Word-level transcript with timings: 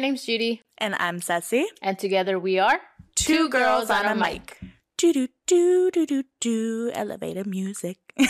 name's 0.00 0.24
Judy. 0.24 0.62
And 0.78 0.94
I'm 0.98 1.20
Cecy. 1.20 1.64
And 1.82 1.98
together 1.98 2.38
we 2.38 2.58
are 2.58 2.80
Two, 3.14 3.48
Girls 3.48 3.90
on 3.90 4.06
a 4.06 4.14
Mic. 4.14 4.58
Do 4.98 5.12
do 5.12 5.28
do 5.46 5.90
do 5.90 6.06
do 6.06 6.24
do 6.40 6.90
elevator 6.94 7.44
music. 7.44 7.98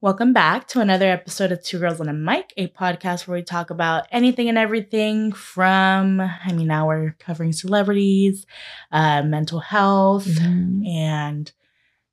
Welcome 0.00 0.32
back 0.32 0.68
to 0.68 0.80
another 0.80 1.08
episode 1.10 1.50
of 1.50 1.62
Two 1.62 1.80
Girls 1.80 2.00
on 2.00 2.08
a 2.08 2.12
Mic, 2.12 2.52
a 2.56 2.68
podcast 2.68 3.26
where 3.26 3.36
we 3.38 3.42
talk 3.42 3.70
about 3.70 4.06
anything 4.12 4.48
and 4.48 4.56
everything 4.56 5.32
from, 5.32 6.20
I 6.20 6.52
mean, 6.52 6.68
now 6.68 6.86
we're 6.86 7.16
covering 7.18 7.52
celebrities, 7.52 8.46
uh, 8.92 9.22
mental 9.22 9.58
health, 9.58 10.24
Mm-hmm. 10.26 10.86
and 10.86 11.52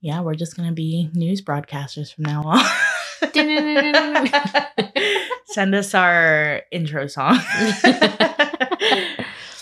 yeah, 0.02 0.22
we're 0.22 0.34
just 0.36 0.56
going 0.58 0.68
to 0.70 0.74
be 0.74 1.10
news 1.14 1.42
broadcasters 1.44 2.14
from 2.14 2.26
now 2.26 2.42
on. 2.44 2.66
Send 5.48 5.76
us 5.76 5.94
our 5.94 6.62
intro 6.72 7.08
song. 7.08 7.38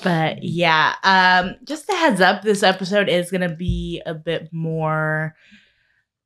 but 0.03 0.43
yeah, 0.43 0.95
um, 1.03 1.55
just 1.63 1.89
a 1.89 1.95
heads 1.95 2.21
up, 2.21 2.41
this 2.41 2.63
episode 2.63 3.09
is 3.09 3.31
going 3.31 3.47
to 3.47 3.55
be 3.55 4.01
a 4.05 4.13
bit 4.13 4.49
more, 4.51 5.35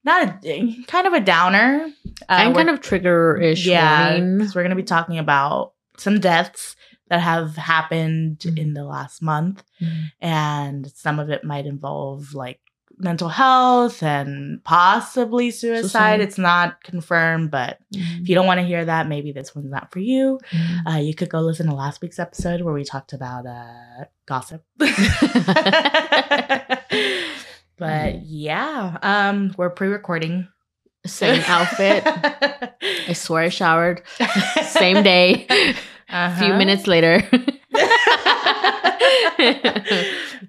not 0.04 0.44
a, 0.46 0.76
kind 0.88 1.08
of 1.08 1.14
a 1.14 1.20
downer. 1.20 1.90
Uh, 2.30 2.34
and 2.40 2.56
kind 2.56 2.70
of 2.70 2.82
trigger-ish 2.82 3.66
yeah, 3.66 4.12
warning. 4.18 4.40
we're 4.40 4.64
going 4.64 4.70
to 4.70 4.76
be 4.76 4.84
talking 4.84 5.20
about 5.20 5.74
some 5.98 6.20
deaths 6.20 6.76
that 7.10 7.22
have 7.22 7.56
happened 7.56 8.40
Mhm. 8.40 8.58
in 8.58 8.74
the 8.74 8.84
last 8.84 9.22
month, 9.22 9.64
Mhm. 9.82 10.12
and 10.20 10.92
some 10.92 11.20
of 11.20 11.30
it 11.30 11.44
might 11.44 11.66
involve 11.66 12.34
like 12.34 12.60
mental 13.00 13.30
health 13.30 14.02
and 14.02 14.64
possibly 14.64 15.52
suicide. 15.52 16.20
It's 16.20 16.38
not 16.38 16.84
confirmed, 16.84 17.52
but 17.52 17.78
if 17.92 18.28
you 18.28 18.34
don't 18.36 18.48
want 18.48 18.60
to 18.60 18.66
hear 18.66 18.84
that, 18.86 19.08
maybe 19.08 19.32
this 19.32 19.54
one's 19.56 19.70
not 19.70 19.92
for 19.92 20.00
you. 20.00 20.40
Mhm. 20.52 20.88
Uh, 20.96 20.98
you 21.00 21.14
could 21.14 21.30
go 21.30 21.42
listen 21.42 21.68
to 21.68 21.76
last 21.76 22.02
week's 22.02 22.18
episode 22.20 22.62
where 22.62 22.74
we 22.74 22.84
talked 22.84 23.14
about 23.14 23.46
uh, 23.46 24.06
gossip. 24.26 24.64
but 27.78 28.26
yeah, 28.26 28.98
um, 29.02 29.54
we're 29.58 29.70
pre-recording. 29.70 30.48
Same 31.06 31.42
outfit. 31.48 32.04
I 33.08 33.14
swear 33.14 33.44
I 33.44 33.50
showered. 33.50 34.02
Same 34.64 35.04
day. 35.04 35.46
A 35.50 35.76
Uh-huh. 36.10 36.40
few 36.46 36.54
minutes 36.54 36.88
later. 36.88 37.22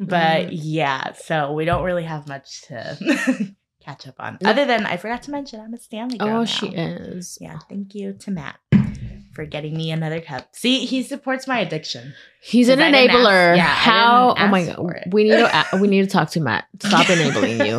but 0.00 0.46
mm. 0.46 0.48
yeah, 0.52 1.12
so 1.12 1.52
we 1.52 1.64
don't 1.64 1.84
really 1.84 2.04
have 2.04 2.26
much 2.28 2.62
to 2.62 3.54
catch 3.84 4.06
up 4.06 4.16
on. 4.18 4.38
Other 4.44 4.64
than 4.64 4.86
I 4.86 4.96
forgot 4.96 5.22
to 5.24 5.30
mention 5.30 5.60
I'm 5.60 5.74
a 5.74 5.78
Stanley 5.78 6.18
girl. 6.18 6.28
oh, 6.28 6.38
now. 6.40 6.44
she 6.44 6.68
is. 6.68 7.38
Yeah, 7.40 7.58
thank 7.68 7.94
you 7.94 8.12
to 8.14 8.30
Matt 8.30 8.58
for 9.34 9.44
getting 9.44 9.76
me 9.76 9.90
another 9.92 10.20
cup. 10.20 10.48
See, 10.52 10.84
he 10.84 11.02
supports 11.02 11.46
my 11.46 11.60
addiction. 11.60 12.14
He's 12.42 12.68
an 12.68 12.80
I 12.80 12.90
didn't 12.90 13.10
ask- 13.10 13.18
enabler. 13.18 13.56
yeah, 13.56 13.66
How? 13.66 14.34
Oh 14.36 14.48
my 14.48 14.64
god. 14.64 15.04
We 15.12 15.24
need 15.24 15.30
to. 15.36 15.76
a- 15.76 15.80
we 15.80 15.88
need 15.88 16.02
to 16.02 16.08
talk 16.10 16.30
to 16.30 16.40
Matt. 16.40 16.64
Stop 16.80 17.08
enabling 17.10 17.64
you. 17.66 17.78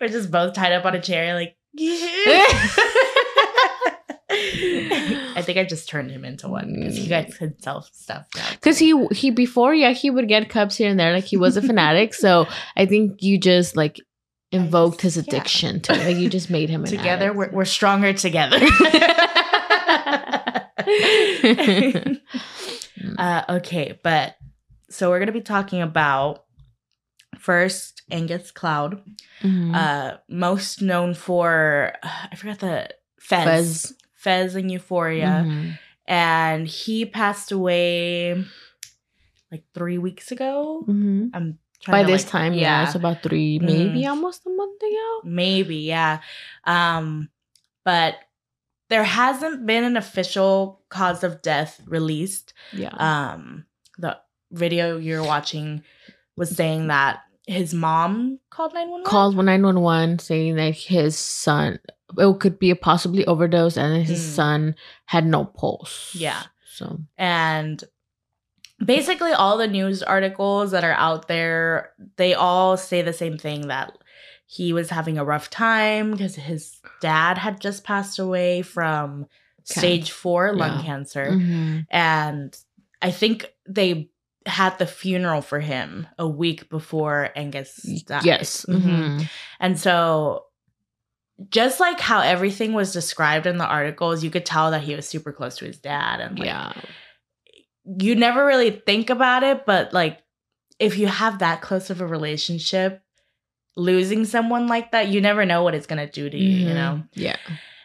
We're 0.00 0.08
just 0.08 0.30
both 0.30 0.54
tied 0.54 0.72
up 0.72 0.84
on 0.84 0.94
a 0.94 1.00
chair, 1.00 1.34
like. 1.34 1.56
I 5.36 5.42
think 5.42 5.58
I 5.58 5.64
just 5.64 5.88
turned 5.88 6.10
him 6.10 6.24
into 6.24 6.48
one 6.48 6.72
because 6.74 6.96
he 6.96 7.08
got 7.08 7.32
himself 7.34 7.90
stuff. 7.92 8.26
Because 8.52 8.78
he 8.78 9.06
he 9.12 9.30
before 9.30 9.74
yeah 9.74 9.92
he 9.92 10.10
would 10.10 10.28
get 10.28 10.48
cups 10.48 10.76
here 10.76 10.88
and 10.90 10.98
there 10.98 11.12
like 11.12 11.24
he 11.24 11.36
was 11.36 11.56
a 11.56 11.62
fanatic 11.62 12.14
so 12.14 12.46
I 12.76 12.86
think 12.86 13.22
you 13.22 13.38
just 13.38 13.76
like 13.76 14.00
invoked 14.52 15.00
his 15.02 15.16
yeah. 15.16 15.22
addiction 15.24 15.80
to 15.80 15.92
it. 15.92 16.04
like 16.06 16.16
you 16.16 16.30
just 16.30 16.50
made 16.50 16.70
him 16.70 16.84
together 16.84 17.32
we're, 17.32 17.50
we're 17.50 17.64
stronger 17.64 18.12
together. 18.12 18.58
uh, 23.18 23.42
okay, 23.48 23.98
but 24.02 24.36
so 24.90 25.10
we're 25.10 25.18
gonna 25.18 25.32
be 25.32 25.40
talking 25.40 25.82
about 25.82 26.44
first 27.38 28.02
Angus 28.10 28.50
Cloud, 28.50 29.02
Mhm. 29.42 29.74
uh, 29.74 30.18
most 30.28 30.80
known 30.82 31.14
for 31.14 31.92
I 32.02 32.34
forgot 32.36 32.60
the 32.60 32.88
Fez, 33.20 33.44
Fez. 33.44 33.94
Fez, 34.26 34.56
and 34.56 34.70
Euphoria, 34.74 35.44
Mhm. 35.46 35.78
and 36.08 36.66
he 36.66 37.06
passed 37.06 37.52
away 37.52 38.34
like 39.52 39.62
three 39.72 39.98
weeks 39.98 40.32
ago. 40.32 40.82
Mhm. 40.88 41.30
I'm 41.32 41.58
by 41.86 42.02
to, 42.02 42.10
this 42.10 42.24
like- 42.24 42.32
time 42.32 42.52
yeah. 42.54 42.82
it's 42.84 42.96
about 42.96 43.22
three 43.22 43.60
Mhm. 43.60 43.62
maybe 43.70 44.06
almost 44.06 44.42
a 44.46 44.50
month 44.50 44.80
ago 44.82 45.08
maybe 45.22 45.76
yeah 45.94 46.18
um 46.64 47.28
but 47.84 48.14
there 48.88 49.04
hasn't 49.04 49.66
been 49.70 49.84
an 49.84 49.96
official 49.96 50.82
cause 50.88 51.22
of 51.22 51.42
death 51.42 51.80
released 51.86 52.54
yeah 52.72 52.94
um 52.98 53.66
the 53.98 54.18
video 54.50 54.96
you're 54.98 55.22
watching 55.22 55.84
was 56.34 56.50
saying 56.50 56.88
that 56.88 57.20
his 57.46 57.72
mom 57.72 58.38
called 58.50 58.74
911 58.74 59.04
called 59.10 59.36
911 59.36 60.18
saying 60.18 60.56
that 60.56 60.74
his 60.74 61.16
son 61.16 61.78
it 62.18 62.40
could 62.40 62.58
be 62.58 62.70
a 62.70 62.76
possibly 62.76 63.24
overdose 63.26 63.76
and 63.76 64.04
his 64.06 64.20
Mm. 64.20 64.34
son 64.34 64.74
had 65.06 65.24
no 65.26 65.44
pulse 65.44 66.14
Yeah. 66.14 66.42
so 66.68 66.98
and 67.16 67.82
basically 68.84 69.32
all 69.32 69.56
the 69.56 69.66
news 69.68 70.02
articles 70.02 70.70
that 70.72 70.84
are 70.84 70.92
out 70.92 71.28
there 71.28 71.92
they 72.16 72.34
all 72.34 72.76
say 72.76 73.02
the 73.02 73.12
same 73.12 73.38
thing 73.38 73.68
that 73.68 73.96
he 74.46 74.72
was 74.72 74.90
having 74.90 75.18
a 75.18 75.24
rough 75.24 75.50
time 75.50 76.12
because 76.12 76.36
his 76.36 76.80
dad 77.00 77.38
had 77.38 77.60
just 77.60 77.84
passed 77.84 78.18
away 78.18 78.62
from 78.62 79.26
stage 79.64 80.10
4 80.12 80.54
lung 80.54 80.78
Yeah. 80.78 80.82
cancer 80.84 81.26
Mhm. 81.32 81.86
and 81.90 82.56
I 83.02 83.10
think 83.10 83.52
they 83.68 84.10
had 84.46 84.78
the 84.78 84.86
funeral 84.86 85.42
for 85.42 85.60
him 85.60 86.06
a 86.18 86.26
week 86.28 86.68
before 86.70 87.30
Angus 87.36 87.74
died. 88.06 88.24
yes 88.24 88.64
Mhm. 88.68 88.80
Mhm. 88.82 89.28
And 89.60 89.78
so 89.78 90.44
just 91.50 91.80
like 91.80 92.00
how 92.00 92.20
everything 92.20 92.72
was 92.72 92.92
described 92.92 93.46
in 93.46 93.58
the 93.58 93.66
articles, 93.66 94.24
you 94.24 94.30
could 94.30 94.46
tell 94.46 94.70
that 94.70 94.82
he 94.82 94.94
was 94.94 95.06
super 95.08 95.32
close 95.32 95.58
to 95.58 95.64
his 95.66 95.78
dad 95.78 96.20
and 96.20 96.38
like 96.38 96.46
yeah 96.46 96.72
you 98.00 98.16
never 98.16 98.44
really 98.44 98.70
think 98.84 99.10
about 99.10 99.42
it, 99.44 99.64
but 99.64 99.92
like 99.92 100.20
if 100.80 100.98
you 100.98 101.06
have 101.06 101.38
that 101.38 101.60
close 101.62 101.88
of 101.88 102.00
a 102.00 102.06
relationship, 102.06 103.00
losing 103.76 104.24
someone 104.24 104.66
like 104.66 104.90
that, 104.90 105.08
you 105.08 105.20
never 105.20 105.44
know 105.46 105.62
what 105.62 105.74
it's 105.74 105.86
gonna 105.86 106.10
do 106.10 106.28
to 106.28 106.36
you, 106.36 106.66
you 106.66 106.70
Mhm. 106.70 106.74
know? 106.74 107.02
yeah 107.14 107.36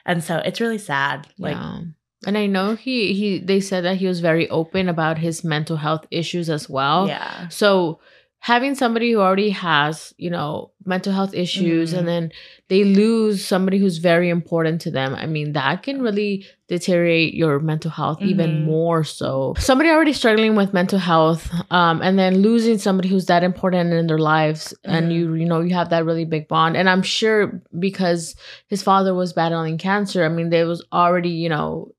And 0.06 0.24
so 0.24 0.38
it's 0.38 0.60
really 0.60 0.80
sad. 0.80 1.28
Like 1.38 1.56
yeah. 1.56 1.82
And 2.26 2.38
I 2.38 2.46
know 2.46 2.76
he 2.76 3.14
he 3.14 3.40
they 3.40 3.60
said 3.60 3.84
that 3.84 3.98
he 3.98 4.08
was 4.08 4.20
very 4.20 4.50
open 4.50 4.88
about 4.90 5.18
his 5.18 5.44
mental 5.44 5.78
health 5.78 6.06
issues 6.12 6.50
as 6.50 6.70
well. 6.70 7.08
yeah. 7.08 7.48
So 7.50 8.00
having 8.44 8.74
somebody 8.74 9.12
who 9.12 9.20
already 9.20 9.52
has, 9.52 10.16
you 10.18 10.30
know, 10.30 10.72
mental 10.84 11.14
health 11.14 11.34
issues 11.36 11.94
Mhm. 11.94 11.98
and 12.00 12.08
then 12.08 12.32
they 12.70 12.84
lose 12.84 13.46
somebody 13.46 13.78
who's 13.78 14.00
very 14.00 14.30
important 14.30 14.82
to 14.82 14.90
them. 14.90 15.14
I 15.14 15.28
mean, 15.28 15.54
that 15.54 15.84
can 15.84 16.02
really 16.02 16.46
deteriorate 16.68 17.34
your 17.36 17.60
mental 17.60 17.92
health 17.92 18.20
even 18.22 18.50
Mhm. 18.50 18.64
more 18.66 19.04
so. 19.04 19.54
Somebody 19.60 19.90
already 19.92 20.14
struggling 20.14 20.56
with 20.56 20.74
mental 20.74 20.98
health 21.00 21.52
um 21.70 22.02
and 22.02 22.18
then 22.18 22.42
losing 22.42 22.78
somebody 22.80 23.10
who's 23.10 23.28
that 23.28 23.44
important 23.44 23.94
in 23.94 24.08
their 24.08 24.18
lives 24.18 24.74
and 24.86 25.12
Mhm. 25.12 25.16
you 25.16 25.34
you 25.42 25.46
know, 25.46 25.62
you 25.62 25.74
have 25.76 25.90
that 25.90 26.06
really 26.06 26.26
big 26.26 26.48
bond. 26.48 26.76
And 26.78 26.90
I'm 26.90 27.04
sure 27.04 27.62
because 27.78 28.36
his 28.68 28.82
father 28.82 29.14
was 29.14 29.34
battling 29.34 29.78
cancer, 29.78 30.24
I 30.26 30.30
mean, 30.30 30.50
there 30.50 30.66
was 30.68 30.84
already, 30.92 31.30
you 31.30 31.50
know, 31.50 31.92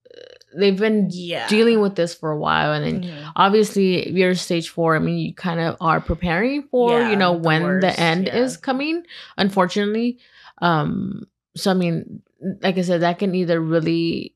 they've 0.59 0.79
been 0.79 1.09
Yeah. 1.11 1.49
dealing 1.49 1.81
with 1.81 1.95
this 1.95 2.15
for 2.15 2.31
a 2.31 2.39
while 2.39 2.73
and 2.73 2.85
then 2.85 3.03
Mhm. 3.11 3.33
obviously 3.37 4.07
if 4.09 4.15
you're 4.15 4.35
stage 4.35 4.69
four 4.69 4.95
i 4.97 4.99
mean 4.99 5.19
you 5.19 5.35
kind 5.35 5.61
of 5.61 5.77
are 5.81 6.01
preparing 6.01 6.65
for 6.71 6.91
Yeah, 7.01 7.11
you 7.11 7.17
know 7.17 7.33
the 7.35 7.47
when 7.49 7.63
the 7.81 7.87
worst, 7.89 7.99
end 7.99 8.27
yeah. 8.27 8.37
is 8.37 8.57
coming 8.57 9.03
unfortunately 9.39 10.19
um 10.61 11.23
so 11.57 11.71
i 11.71 11.75
mean 11.75 12.23
like 12.63 12.77
i 12.79 12.83
said 12.83 13.01
that 13.03 13.19
can 13.19 13.35
either 13.35 13.61
really 13.61 14.35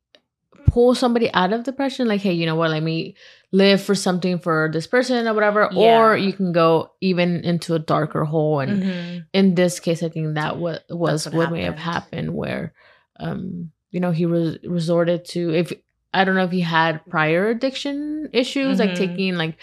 pull 0.66 0.94
somebody 0.94 1.32
out 1.32 1.52
of 1.52 1.62
depression 1.64 2.08
like 2.08 2.20
hey 2.20 2.32
you 2.32 2.44
know 2.46 2.56
what 2.56 2.70
let 2.70 2.82
me 2.82 3.14
live 3.52 3.80
for 3.80 3.94
something 3.94 4.38
for 4.38 4.68
this 4.72 4.86
person 4.86 5.26
or 5.28 5.34
whatever 5.34 5.68
Yeah. 5.72 6.00
or 6.00 6.16
you 6.16 6.32
can 6.32 6.52
go 6.52 6.90
even 7.00 7.44
into 7.44 7.74
a 7.74 7.78
darker 7.78 8.24
hole 8.24 8.60
and 8.60 8.82
Mhm. 8.82 9.24
in 9.32 9.54
this 9.54 9.78
case 9.80 10.02
i 10.02 10.08
think 10.08 10.34
that 10.34 10.56
wa- 10.58 10.78
was 10.90 11.26
what 11.26 11.34
what, 11.34 11.52
may 11.52 11.62
have 11.62 11.78
happened. 11.78 12.34
where 12.34 12.72
um 13.20 13.70
you 13.92 14.00
know 14.00 14.10
he 14.10 14.26
was 14.26 14.58
resorted 14.64 15.24
to 15.24 15.54
if 15.54 15.72
i 16.14 16.24
don't 16.24 16.34
know 16.34 16.44
if 16.44 16.50
he 16.50 16.60
had 16.60 17.04
prior 17.06 17.48
addiction 17.48 18.28
issues 18.32 18.78
like 18.78 18.90
Mhm. 18.90 18.96
taking 18.96 19.34
like 19.36 19.56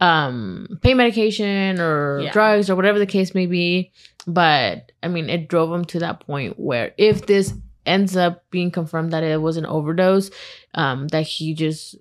um 0.00 0.78
pain 0.82 0.96
medication 0.96 1.80
or 1.80 2.20
Yeah. 2.20 2.32
drugs 2.32 2.68
or 2.70 2.76
whatever 2.76 2.98
the 2.98 3.06
case 3.06 3.34
may 3.34 3.46
be 3.46 3.92
but 4.26 4.92
i 5.02 5.08
mean 5.08 5.28
it 5.30 5.48
drove 5.48 5.72
him 5.72 5.84
to 5.86 5.98
that 6.00 6.20
point 6.20 6.58
where 6.58 6.92
if 6.98 7.26
this 7.26 7.54
ends 7.86 8.16
up 8.16 8.44
being 8.50 8.70
confirmed 8.70 9.12
that 9.12 9.22
it 9.24 9.40
was 9.40 9.56
an 9.56 9.66
overdose 9.66 10.30
um 10.74 11.08
that 11.08 11.22
he 11.22 11.54
just 11.54 11.96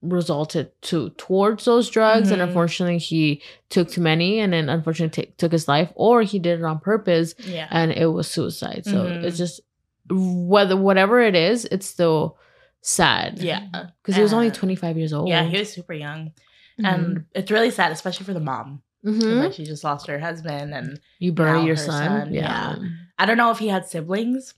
resulted 0.00 0.70
to 0.80 1.10
towards 1.10 1.64
those 1.64 1.90
drugs 1.90 2.30
and 2.30 2.40
Mhm. 2.40 2.44
unfortunately 2.48 2.98
he 2.98 3.42
took 3.68 3.88
too 3.90 4.00
many 4.00 4.38
and 4.38 4.52
then 4.52 4.68
unfortunately 4.68 5.24
ta- 5.24 5.32
took 5.36 5.50
his 5.52 5.66
life 5.66 5.90
or 5.96 6.22
he 6.22 6.38
did 6.38 6.60
it 6.60 6.64
on 6.64 6.78
purpose 6.78 7.34
Yeah. 7.44 7.66
and 7.70 7.90
it 7.92 8.06
was 8.06 8.28
suicide 8.28 8.82
so 8.84 9.04
Mhm. 9.06 9.24
it's 9.24 9.36
just 9.38 9.60
whether 10.08 10.76
whatever 10.76 11.20
it 11.20 11.34
is 11.34 11.64
it's 11.66 11.86
still 11.86 12.38
sad. 12.82 13.38
Yeah. 13.40 13.66
Because 14.02 14.16
he 14.16 14.22
was 14.22 14.32
only 14.32 14.50
25 14.50 14.96
years 14.98 15.12
old. 15.12 15.28
Yeah, 15.28 15.44
he 15.44 15.58
was 15.58 15.72
super 15.72 15.92
young. 15.92 16.32
Mhm. 16.80 16.84
And 16.94 17.24
it's 17.34 17.50
really 17.50 17.70
sad, 17.70 17.92
especially 17.92 18.26
for 18.26 18.34
the 18.34 18.40
mom. 18.40 18.82
Mhm. 19.04 19.42
Like 19.44 19.52
she 19.52 19.64
just 19.64 19.84
lost 19.84 20.06
her 20.06 20.18
husband 20.18 20.74
and 20.74 21.00
you 21.18 21.32
bury 21.32 21.64
your 21.64 21.76
son. 21.76 22.08
son, 22.26 22.34
Yeah. 22.34 22.76
yeah. 22.78 22.88
I 23.18 23.26
don't 23.26 23.36
know 23.36 23.50
if 23.50 23.58
he 23.58 23.68
had 23.68 23.86
siblings, 23.86 24.54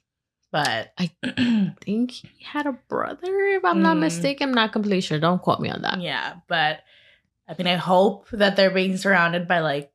but 0.52 0.92
I- 0.98 1.10
think 1.82 2.10
he 2.10 2.44
had 2.44 2.66
a 2.66 2.72
brother, 2.88 3.34
if 3.56 3.64
I'm 3.64 3.82
not 3.82 3.96
Mm. 3.96 4.00
mistaken. 4.00 4.48
I'm 4.50 4.54
not 4.54 4.72
completely 4.72 5.00
sure. 5.02 5.18
Don't 5.18 5.40
quote 5.42 5.60
me 5.60 5.70
on 5.70 5.82
that. 5.82 6.00
yeah, 6.00 6.34
but 6.48 6.80
I 7.48 7.54
mean 7.58 7.66
I 7.66 7.76
hope 7.76 8.28
that 8.32 8.56
they're 8.56 8.70
being 8.70 8.96
surrounded 8.96 9.48
by 9.48 9.60
like 9.60 9.90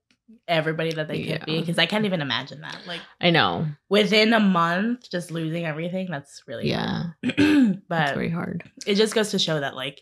everybody 0.47 0.91
that 0.93 1.07
they 1.07 1.23
could 1.23 1.45
be 1.45 1.59
because 1.59 1.77
I 1.77 1.85
can't 1.85 2.05
even 2.05 2.21
imagine 2.21 2.61
that. 2.61 2.79
Like 2.87 3.01
I 3.21 3.29
know. 3.29 3.67
within 3.89 4.33
a 4.33 4.39
month 4.39 5.09
just 5.09 5.31
losing 5.31 5.65
everything, 5.65 6.07
that's 6.09 6.43
really 6.47 6.69
Yeah. 6.69 7.03
but 7.21 7.31
It's 7.31 7.81
very 7.89 8.29
hard. 8.29 8.63
it 8.87 8.95
just 8.95 9.13
goes 9.15 9.31
to 9.31 9.39
show 9.39 9.59
that 9.59 9.75
like 9.75 10.01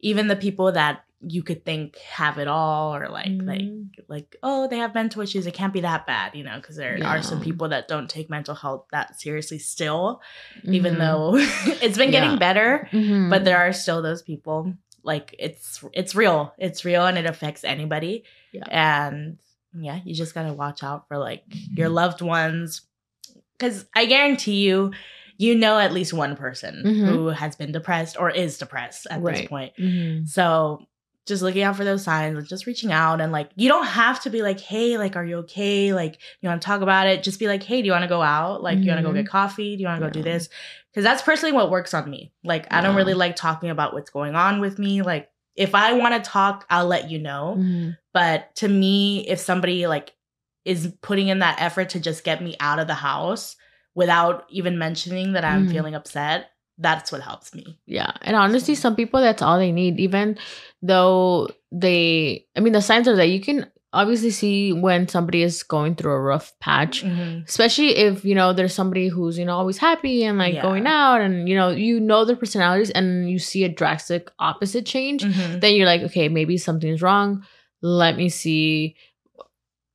even 0.00 0.28
the 0.28 0.36
people 0.36 0.72
that 0.72 1.04
you 1.26 1.42
could 1.42 1.64
think 1.64 1.96
have 2.00 2.36
it 2.38 2.48
all 2.48 2.94
or 2.94 3.08
like 3.08 3.30
like 3.42 3.62
Mhm. 3.62 3.86
like 4.08 4.36
oh 4.42 4.68
they 4.68 4.76
have 4.76 4.92
mental 4.92 5.22
issues 5.22 5.46
it 5.46 5.54
can't 5.54 5.72
be 5.72 5.80
that 5.80 6.06
bad 6.06 6.34
you 6.34 6.44
know 6.44 6.56
because 6.56 6.76
there 6.76 6.98
are 7.02 7.22
some 7.22 7.40
people 7.40 7.68
that 7.70 7.88
don't 7.88 8.10
take 8.10 8.28
mental 8.28 8.54
health 8.54 8.84
that 8.92 9.18
seriously 9.18 9.58
still 9.58 10.20
even 10.64 10.96
Mhm. 10.96 10.98
though 10.98 11.32
it's 11.82 11.96
been 11.96 12.10
getting 12.10 12.32
Yeah. 12.32 12.36
better 12.36 12.88
Mhm. 12.92 13.30
but 13.30 13.44
there 13.46 13.56
are 13.56 13.72
still 13.72 14.02
those 14.02 14.20
people 14.20 14.74
like 15.04 15.34
it's 15.38 15.84
it's 15.92 16.14
real 16.14 16.52
it's 16.58 16.84
real 16.84 17.06
and 17.06 17.16
it 17.18 17.26
affects 17.26 17.62
anybody 17.64 18.24
Yeah. 18.52 18.64
and 18.68 19.38
yeah 19.76 20.00
you 20.04 20.14
just 20.14 20.34
gotta 20.34 20.52
watch 20.52 20.82
out 20.82 21.06
for 21.08 21.18
like 21.18 21.44
your 21.76 21.88
loved 21.88 22.20
ones 22.22 22.82
because 23.58 23.84
i 23.94 24.06
guarantee 24.06 24.62
you 24.64 24.92
you 25.36 25.54
know 25.56 25.78
at 25.78 25.92
least 25.92 26.12
one 26.12 26.36
person 26.36 26.82
Mhm. 26.84 27.06
who 27.08 27.26
has 27.28 27.56
been 27.56 27.72
depressed 27.72 28.16
or 28.18 28.30
is 28.30 28.56
depressed 28.58 29.06
at 29.10 29.22
this 29.22 29.40
Right. 29.40 29.48
point 29.48 29.72
Mhm. 29.78 30.28
so 30.28 30.86
just 31.26 31.42
looking 31.42 31.62
out 31.62 31.76
for 31.76 31.84
those 31.84 32.04
signs 32.04 32.36
and 32.36 32.46
just 32.46 32.66
reaching 32.66 32.92
out 32.92 33.20
and 33.20 33.32
like 33.32 33.50
you 33.56 33.68
don't 33.68 33.86
have 33.86 34.20
to 34.22 34.30
be 34.30 34.42
like, 34.42 34.60
hey, 34.60 34.98
like, 34.98 35.16
are 35.16 35.24
you 35.24 35.38
okay? 35.38 35.92
Like, 35.92 36.18
you 36.40 36.48
want 36.48 36.60
to 36.60 36.66
talk 36.66 36.82
about 36.82 37.06
it? 37.06 37.22
Just 37.22 37.38
be 37.38 37.46
like, 37.48 37.62
hey, 37.62 37.80
do 37.80 37.86
you 37.86 37.92
want 37.92 38.02
to 38.02 38.08
go 38.08 38.20
out? 38.22 38.62
Like, 38.62 38.78
you 38.84 38.88
want 38.90 38.98
to 38.98 39.02
go 39.02 39.12
get 39.12 39.26
coffee? 39.28 39.76
Do 39.76 39.82
you 39.82 39.88
want 39.88 40.00
to 40.00 40.06
go 40.06 40.12
do 40.12 40.22
this? 40.22 40.48
Because 40.90 41.04
that's 41.04 41.22
personally 41.22 41.52
what 41.52 41.70
works 41.70 41.94
on 41.94 42.08
me. 42.10 42.32
Like, 42.44 42.66
I 42.72 42.80
don't 42.80 42.94
really 42.94 43.14
like 43.14 43.36
talking 43.36 43.70
about 43.70 43.94
what's 43.94 44.10
going 44.10 44.34
on 44.34 44.60
with 44.60 44.78
me. 44.78 45.02
Like, 45.02 45.30
if 45.56 45.74
I 45.74 45.94
want 45.94 46.14
to 46.14 46.30
talk, 46.30 46.66
I'll 46.68 46.86
let 46.86 47.10
you 47.10 47.18
know. 47.18 47.56
Mhm. 47.58 47.96
But 48.12 48.54
to 48.56 48.68
me, 48.68 49.26
if 49.26 49.40
somebody 49.40 49.86
like 49.86 50.12
is 50.64 50.92
putting 51.02 51.28
in 51.28 51.40
that 51.40 51.60
effort 51.60 51.90
to 51.90 52.00
just 52.00 52.24
get 52.24 52.42
me 52.42 52.56
out 52.60 52.78
of 52.78 52.86
the 52.86 52.94
house 52.94 53.56
without 53.94 54.44
even 54.50 54.78
mentioning 54.78 55.32
that 55.34 55.44
I'm 55.44 55.66
Mhm. 55.66 55.70
feeling 55.70 55.94
upset, 55.94 56.50
that's 56.78 57.12
what 57.12 57.20
helps 57.22 57.54
me. 57.54 57.78
Yeah. 57.86 58.10
And 58.22 58.36
honestly, 58.36 58.74
So- 58.74 58.80
some 58.82 58.96
people, 58.96 59.20
that's 59.20 59.42
all 59.42 59.58
they 59.58 59.72
need. 59.72 60.00
Even 60.00 60.38
though 60.82 61.48
they, 61.72 62.46
I 62.56 62.60
mean, 62.60 62.72
the 62.72 62.82
signs 62.82 63.06
are 63.08 63.16
that 63.16 63.28
you 63.28 63.40
can 63.40 63.70
obviously 63.92 64.30
see 64.30 64.72
when 64.72 65.06
somebody 65.06 65.42
is 65.42 65.62
going 65.62 65.94
through 65.94 66.10
a 66.10 66.20
rough 66.20 66.52
patch. 66.58 67.04
Mhm. 67.04 67.46
Especially 67.48 67.96
if, 67.96 68.24
you 68.24 68.34
know, 68.34 68.52
there's 68.52 68.74
somebody 68.74 69.06
who's, 69.06 69.38
you 69.38 69.44
know, 69.44 69.56
always 69.56 69.78
happy 69.78 70.24
and 70.24 70.36
like 70.36 70.54
Yeah. 70.54 70.62
going 70.62 70.84
out 70.88 71.20
and, 71.20 71.48
you 71.48 71.54
know, 71.54 71.70
you 71.70 72.00
know 72.00 72.24
their 72.24 72.34
personalities 72.34 72.90
and 72.90 73.30
you 73.30 73.38
see 73.38 73.62
a 73.62 73.68
drastic 73.68 74.32
opposite 74.40 74.84
change. 74.84 75.22
Mhm. 75.22 75.60
then 75.60 75.74
you're 75.76 75.86
like, 75.86 76.02
okay, 76.02 76.28
maybe 76.28 76.58
something's 76.58 77.02
wrong. 77.02 77.44
Let 77.82 78.16
me 78.16 78.28
see. 78.30 78.96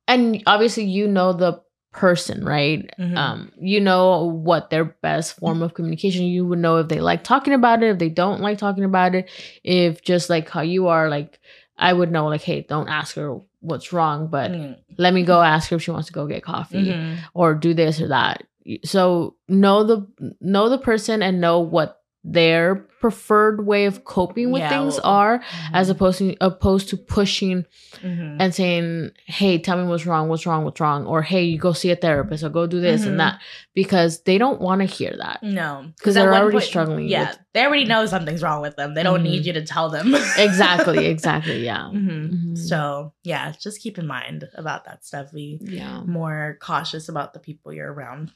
And 0.08 0.42
obviously, 0.46 0.84
you 0.84 1.06
know 1.06 1.32
the 1.34 1.60
person, 1.92 2.44
right? 2.44 2.88
Mhm. 2.98 3.16
Um, 3.16 3.52
you 3.58 3.80
know 3.80 4.24
what 4.24 4.70
their 4.70 4.84
best 4.84 5.36
form 5.38 5.62
of 5.62 5.74
communication. 5.74 6.24
You 6.24 6.46
would 6.46 6.58
know 6.60 6.76
if 6.78 6.88
they 6.88 7.00
like 7.00 7.24
talking 7.24 7.52
about 7.52 7.82
it, 7.82 7.90
if 7.90 7.98
they 7.98 8.08
don't 8.08 8.40
like 8.40 8.58
talking 8.58 8.84
about 8.84 9.14
it. 9.14 9.28
If 9.64 10.02
just 10.02 10.30
like 10.30 10.48
how 10.48 10.60
you 10.62 10.86
are, 10.88 11.08
like 11.08 11.40
I 11.76 11.92
would 11.92 12.12
know, 12.12 12.26
like, 12.26 12.42
hey, 12.42 12.64
don't 12.68 12.88
ask 12.88 13.16
her 13.16 13.38
what's 13.60 13.92
wrong, 13.92 14.28
but 14.28 14.50
Mhm. 14.52 14.76
let 14.98 15.14
me 15.14 15.22
go 15.24 15.40
ask 15.42 15.70
her 15.70 15.76
if 15.76 15.82
she 15.82 15.90
wants 15.90 16.06
to 16.08 16.12
go 16.12 16.26
get 16.26 16.42
coffee 16.42 16.92
Mhm. 16.92 17.16
or 17.34 17.54
do 17.54 17.74
this 17.74 18.00
or 18.00 18.08
that. 18.08 18.44
So 18.84 19.34
know 19.48 19.82
the 19.84 20.06
know 20.40 20.68
the 20.68 20.78
person 20.78 21.22
and 21.22 21.40
know 21.40 21.60
what 21.60 21.99
their 22.22 22.74
preferred 23.00 23.64
way 23.66 23.86
of 23.86 24.04
coping 24.04 24.50
with 24.50 24.60
Yeah, 24.60 24.68
things 24.68 24.96
well, 25.02 25.06
are 25.06 25.42
as 25.72 25.88
Mhm. 25.88 25.92
opposed 25.92 26.18
to 26.18 26.36
opposed 26.42 26.90
to 26.90 26.98
pushing 26.98 27.64
Mhm. 28.02 28.36
and 28.38 28.54
saying, 28.54 29.12
"Hey, 29.24 29.56
tell 29.58 29.78
me 29.78 29.84
what's 29.88 30.04
wrong, 30.04 30.28
what's 30.28 30.44
wrong, 30.44 30.64
what's 30.64 30.80
wrong," 30.80 31.06
or 31.06 31.22
"Hey, 31.22 31.44
you 31.44 31.56
go 31.56 31.72
see 31.72 31.90
a 31.90 31.96
therapist 31.96 32.44
or 32.44 32.50
go 32.50 32.66
do 32.66 32.78
this 32.78 33.04
Mhm. 33.04 33.08
and 33.08 33.20
that," 33.20 33.40
because 33.74 34.20
they 34.24 34.36
don't 34.36 34.60
want 34.60 34.80
to 34.82 34.84
hear 34.86 35.14
that. 35.16 35.42
no 35.42 35.86
because 35.96 36.14
they're 36.14 36.34
already 36.34 36.60
struggling 36.60 37.08
Yeah, 37.08 37.30
with- 37.30 37.38
they 37.54 37.64
already 37.64 37.86
know 37.86 38.04
something's 38.04 38.42
wrong 38.42 38.60
with 38.60 38.76
them. 38.76 38.92
They 38.94 39.02
don't 39.02 39.22
need 39.22 39.46
you 39.46 39.54
to 39.54 39.62
tell 39.62 39.88
them. 39.88 40.12
Exactly, 40.38 41.06
exactly, 41.06 41.64
yeah, 41.64 41.84
Mhm. 41.90 42.32
Mhm. 42.52 42.58
So 42.58 43.14
yeah, 43.24 43.52
just 43.58 43.80
keep 43.80 43.96
in 43.98 44.06
mind 44.06 44.46
about 44.56 44.84
that 44.84 45.06
stuff. 45.06 45.32
Be 45.32 45.58
yeah, 45.62 46.02
more 46.04 46.58
cautious 46.60 47.08
about 47.08 47.32
the 47.32 47.40
people 47.40 47.72
you're 47.72 47.90
around. 47.92 48.30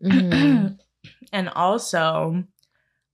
And 1.32 1.48
also, 1.50 2.44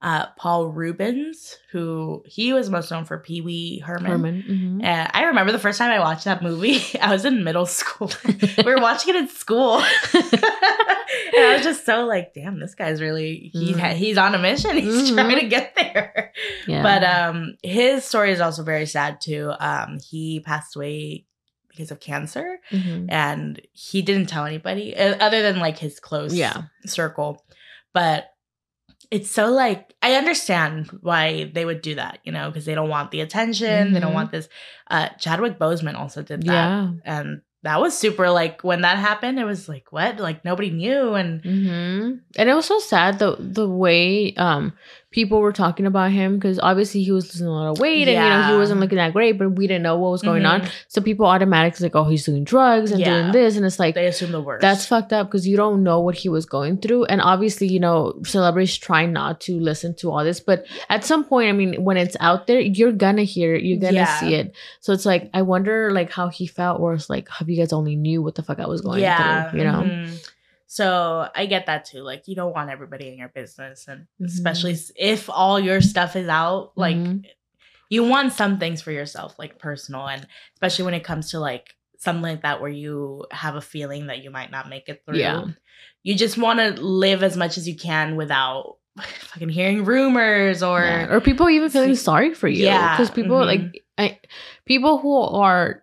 uh, 0.03 0.27
Paul 0.39 0.69
Reubens, 0.69 1.59
who 1.73 2.23
he 2.27 2.53
was 2.55 2.71
most 2.71 2.91
known 2.91 3.05
for 3.05 3.19
Pee 3.19 3.43
Wee 3.43 3.81
Herman. 3.81 4.11
Herman. 4.11 4.43
mhm. 4.49 4.83
And 4.85 5.11
I 5.13 5.25
remember 5.25 5.53
the 5.53 5.59
first 5.59 5.77
time 5.79 5.91
I 5.91 5.99
watched 6.01 6.25
that 6.25 6.43
movie, 6.43 6.81
I 7.03 7.13
was 7.13 7.25
in 7.27 7.45
middle 7.45 7.67
school. 7.67 8.11
we 8.57 8.63
were 8.65 8.81
watching 8.81 9.15
it 9.15 9.19
in 9.19 9.29
school. 9.29 9.77
and 10.15 11.45
I 11.45 11.53
was 11.55 11.63
just 11.65 11.85
so 11.85 12.07
like, 12.07 12.33
damn, 12.35 12.61
this 12.61 12.75
guy's 12.75 13.01
really 13.01 13.51
he 13.53 13.75
Mhm. 13.75 13.93
he's 13.95 14.17
on 14.19 14.35
a 14.35 14.39
mission. 14.39 14.77
He's 14.77 15.11
Mhm. 15.11 15.15
trying 15.15 15.41
to 15.41 15.47
get 15.49 15.75
there. 15.77 16.33
yeah, 16.67 16.83
But 16.83 17.05
um 17.05 17.57
his 17.63 18.05
story 18.05 18.33
is 18.33 18.41
also 18.41 18.63
very 18.63 18.87
sad 18.87 19.21
too. 19.21 19.53
Um 19.59 19.99
he 20.09 20.41
passed 20.41 20.77
away 20.77 21.27
because 21.69 21.91
of 21.91 22.01
cancer 22.01 22.59
Mhm. 22.71 23.07
and 23.11 23.61
he 23.73 24.03
didn't 24.03 24.27
tell 24.29 24.45
anybody 24.47 24.97
uh, 24.97 25.17
other 25.21 25.43
than 25.43 25.59
like 25.61 25.79
his 25.79 26.01
close 26.01 26.33
yeah, 26.35 26.63
circle. 26.87 27.45
But 27.93 28.31
it's 29.11 29.31
so 29.31 29.51
like 29.51 29.93
I 30.03 30.15
understand 30.15 30.89
why 31.03 31.51
they 31.53 31.65
would 31.65 31.83
do 31.83 31.97
that, 31.97 32.19
you 32.25 32.33
know, 32.33 32.49
because 32.49 32.65
they 32.65 32.75
don't 32.75 32.89
want 32.89 33.11
the 33.11 33.21
attention, 33.21 33.93
they 33.93 34.01
don't 34.01 34.13
Mhm. 34.13 34.15
want 34.15 34.31
this. 34.33 34.49
Uh 34.89 35.09
Chadwick 35.19 35.59
Boseman 35.59 35.95
also 35.97 36.23
did 36.23 36.43
that 36.43 36.47
yeah. 36.53 36.91
and 37.05 37.43
that 37.63 37.81
was 37.81 37.97
super 37.97 38.31
like 38.31 38.63
when 38.65 38.81
that 38.83 38.97
happened 38.99 39.39
it 39.39 39.45
was 39.45 39.69
like 39.69 39.93
what 39.93 40.19
like 40.19 40.45
nobody 40.47 40.71
knew 40.71 41.15
and 41.15 41.43
hmm 41.43 42.13
And 42.39 42.49
it 42.49 42.55
was 42.55 42.65
so 42.67 42.79
sad 42.79 43.19
the 43.19 43.37
the 43.39 43.69
way 43.69 44.33
um 44.37 44.73
people 45.13 45.41
were 45.41 45.53
talking 45.53 45.87
about 45.87 46.13
him 46.13 46.37
because 46.37 46.61
obviously 46.61 47.03
he 47.03 47.11
was 47.11 47.25
losing 47.35 47.49
a 47.49 47.51
lot 47.51 47.69
of 47.69 47.81
weight 47.81 48.07
and 48.07 48.23
you 48.25 48.31
know 48.31 48.43
he 48.49 48.55
wasn't 48.55 48.79
looking 48.79 48.97
that 48.97 49.13
great, 49.13 49.37
but 49.39 49.51
we 49.51 49.67
didn't 49.67 49.83
know 49.83 49.97
what 49.99 50.13
was 50.13 50.23
going 50.23 50.47
on. 50.47 50.61
Mhm. 50.61 50.71
So 50.87 51.01
people 51.01 51.27
automatically 51.27 51.85
like, 51.87 51.97
oh, 51.97 52.05
he's 52.05 52.25
doing 52.25 52.45
drugs 52.45 52.93
and 52.93 53.01
Yeah. 53.01 53.07
doing 53.11 53.33
this, 53.33 53.57
and 53.57 53.67
it's 53.67 53.81
like 53.81 53.97
they 53.97 54.07
assume 54.07 54.31
the 54.31 54.41
worst 54.41 54.63
that's 54.63 54.87
fucked 54.87 55.13
up 55.13 55.27
because 55.27 55.49
you 55.49 55.57
don't 55.57 55.83
know 55.83 55.99
what 56.01 56.15
he 56.15 56.29
was 56.29 56.47
going 56.47 56.79
through. 56.79 57.07
And 57.07 57.21
obviously, 57.21 57.67
you 57.67 57.81
know, 57.81 58.15
celebrities 58.25 58.77
try 58.77 59.05
not 59.07 59.41
to 59.43 59.59
listen 59.59 59.95
to 59.97 60.13
all 60.13 60.23
this, 60.23 60.39
but 60.39 60.65
at 60.89 61.05
some 61.05 61.25
point, 61.25 61.49
I 61.49 61.53
mean, 61.53 61.83
when 61.83 61.97
it's 61.97 62.17
out 62.21 62.47
there, 62.47 62.61
you're 62.61 62.93
gonna 62.93 63.25
hear 63.25 63.55
it, 63.57 63.65
you're 63.65 63.81
gonna 63.81 63.95
Yeah. 64.07 64.21
see 64.21 64.35
it. 64.35 64.55
So 64.81 64.93
it's 64.93 65.07
like 65.07 65.29
I 65.35 65.43
wonder 65.43 65.91
like 65.93 66.13
how 66.13 66.29
he 66.29 66.47
felt, 66.47 66.81
or 66.81 66.95
it's 66.95 67.11
like, 67.11 67.29
have 67.31 67.49
you 67.51 67.57
guys 67.57 67.73
only 67.73 67.97
knew 67.97 68.23
what 68.23 68.37
the 68.37 68.45
fuck 68.45 68.61
I 68.61 68.67
was 68.69 68.81
going 68.81 69.01
through, 69.01 69.59
you 69.59 69.65
know? 69.65 69.83
mhm. 69.83 70.31
So 70.73 71.29
i 71.35 71.47
get 71.47 71.67
that 71.67 71.85
too 71.85 72.01
like 72.03 72.29
you 72.29 72.37
don't 72.37 72.55
want 72.55 72.71
everybody 72.71 73.09
in 73.09 73.19
your 73.19 73.29
business 73.29 73.89
and 73.89 74.07
Mhm. 74.21 74.27
especially 74.27 74.77
if 74.95 75.29
all 75.29 75.59
your 75.59 75.81
stuff 75.81 76.15
is 76.15 76.29
out 76.29 76.71
like 76.77 76.97
Mhm. 76.97 77.25
you 77.89 78.05
want 78.05 78.33
some 78.33 78.59
things 78.61 78.81
for 78.81 78.93
yourself 78.93 79.35
like 79.37 79.59
personal 79.59 80.07
and 80.07 80.25
especially 80.55 80.85
when 80.85 80.95
it 80.95 81.03
comes 81.03 81.33
to 81.33 81.41
like 81.41 81.75
something 81.99 82.23
like 82.23 82.43
that 82.43 82.61
where 82.61 82.71
you 82.71 83.27
have 83.33 83.57
a 83.57 83.61
feeling 83.61 84.07
that 84.07 84.23
you 84.23 84.31
might 84.31 84.53
not 84.53 84.69
make 84.69 84.89
it 84.89 85.03
through 85.05 85.19
Yeah. 85.19 85.45
you 86.05 86.15
just 86.15 86.39
want 86.39 86.61
to 86.61 86.81
live 86.81 87.25
as 87.25 87.37
much 87.37 87.59
as 87.59 87.67
you 87.69 87.75
can 87.75 88.15
without 88.15 88.77
fucking 89.31 89.49
hearing 89.49 89.85
rumors 89.85 90.63
or 90.63 90.83
Yeah. 90.85 91.13
or 91.13 91.21
people 91.21 91.51
even 91.51 91.69
feeling 91.69 91.97
sorry 91.97 92.33
for 92.33 92.47
you 92.47 92.65
Yeah, 92.67 92.97
because 92.97 93.11
people 93.11 93.39
mhm. 93.39 93.47
like 93.47 93.83
I, 93.99 94.21
people 94.67 94.99
who 94.99 95.19
are 95.21 95.83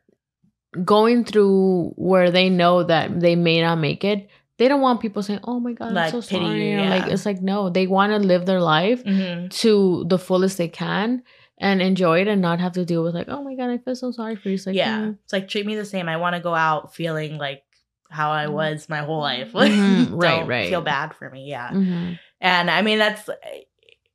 going 0.84 1.24
through 1.26 1.92
where 1.98 2.32
they 2.32 2.50
know 2.50 2.84
that 2.84 3.20
they 3.20 3.36
may 3.36 3.60
not 3.62 3.80
make 3.80 4.04
it 4.06 4.30
they 4.58 4.68
don't 4.68 4.82
want 4.82 5.02
people 5.02 5.22
saying 5.24 5.40
oh 5.44 5.60
my 5.60 5.74
god 5.74 5.94
Like, 5.94 6.14
i'm 6.14 6.22
so 6.22 6.28
pity 6.28 6.44
sorry 6.46 6.74
or 6.76 6.90
like 6.90 7.08
it's 7.08 7.26
like 7.26 7.42
no 7.42 7.70
they 7.70 7.88
want 7.88 8.12
to 8.12 8.20
live 8.20 8.46
their 8.46 8.62
life 8.62 9.04
Mhm. 9.04 9.50
to 9.62 10.06
the 10.08 10.18
fullest 10.18 10.58
they 10.58 10.68
can 10.68 11.24
and 11.60 11.82
enjoy 11.82 12.22
it 12.22 12.28
and 12.28 12.42
not 12.42 12.60
have 12.60 12.74
to 12.74 12.86
deal 12.86 13.04
with 13.04 13.16
like 13.16 13.28
oh 13.30 13.44
my 13.44 13.56
god 13.56 13.70
i 13.70 13.78
feel 13.78 13.96
so 13.96 14.12
sorry 14.12 14.36
for 14.36 14.50
you 14.50 14.56
it's 14.56 14.66
like 14.68 14.76
yeah 14.76 15.00
mm, 15.00 15.18
it's 15.24 15.34
like 15.34 15.48
treat 15.48 15.66
me 15.66 15.76
the 15.76 15.86
same 15.86 16.08
i 16.10 16.18
want 16.18 16.36
to 16.36 16.40
go 16.42 16.54
out 16.54 16.94
feeling 16.94 17.38
like 17.38 17.64
how 18.10 18.32
i 18.32 18.48
was 18.48 18.88
my 18.88 19.00
whole 19.00 19.20
life. 19.20 19.52
Mhm, 19.54 20.10
right, 20.12 20.40
Don't 20.40 20.48
right. 20.48 20.70
feel 20.70 20.82
bad 20.82 21.14
for 21.14 21.30
me 21.30 21.50
yeah. 21.50 21.70
Mhm. 21.72 22.20
and 22.40 22.70
i 22.72 22.82
mean 22.82 22.98
that's 23.00 23.30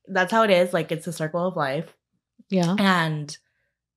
that's 0.08 0.32
how 0.32 0.42
it 0.44 0.50
is 0.50 0.72
like 0.72 0.90
it's 0.92 1.06
a 1.06 1.12
circle 1.12 1.46
of 1.46 1.56
life 1.56 1.94
yeah. 2.48 2.74
and 2.78 3.36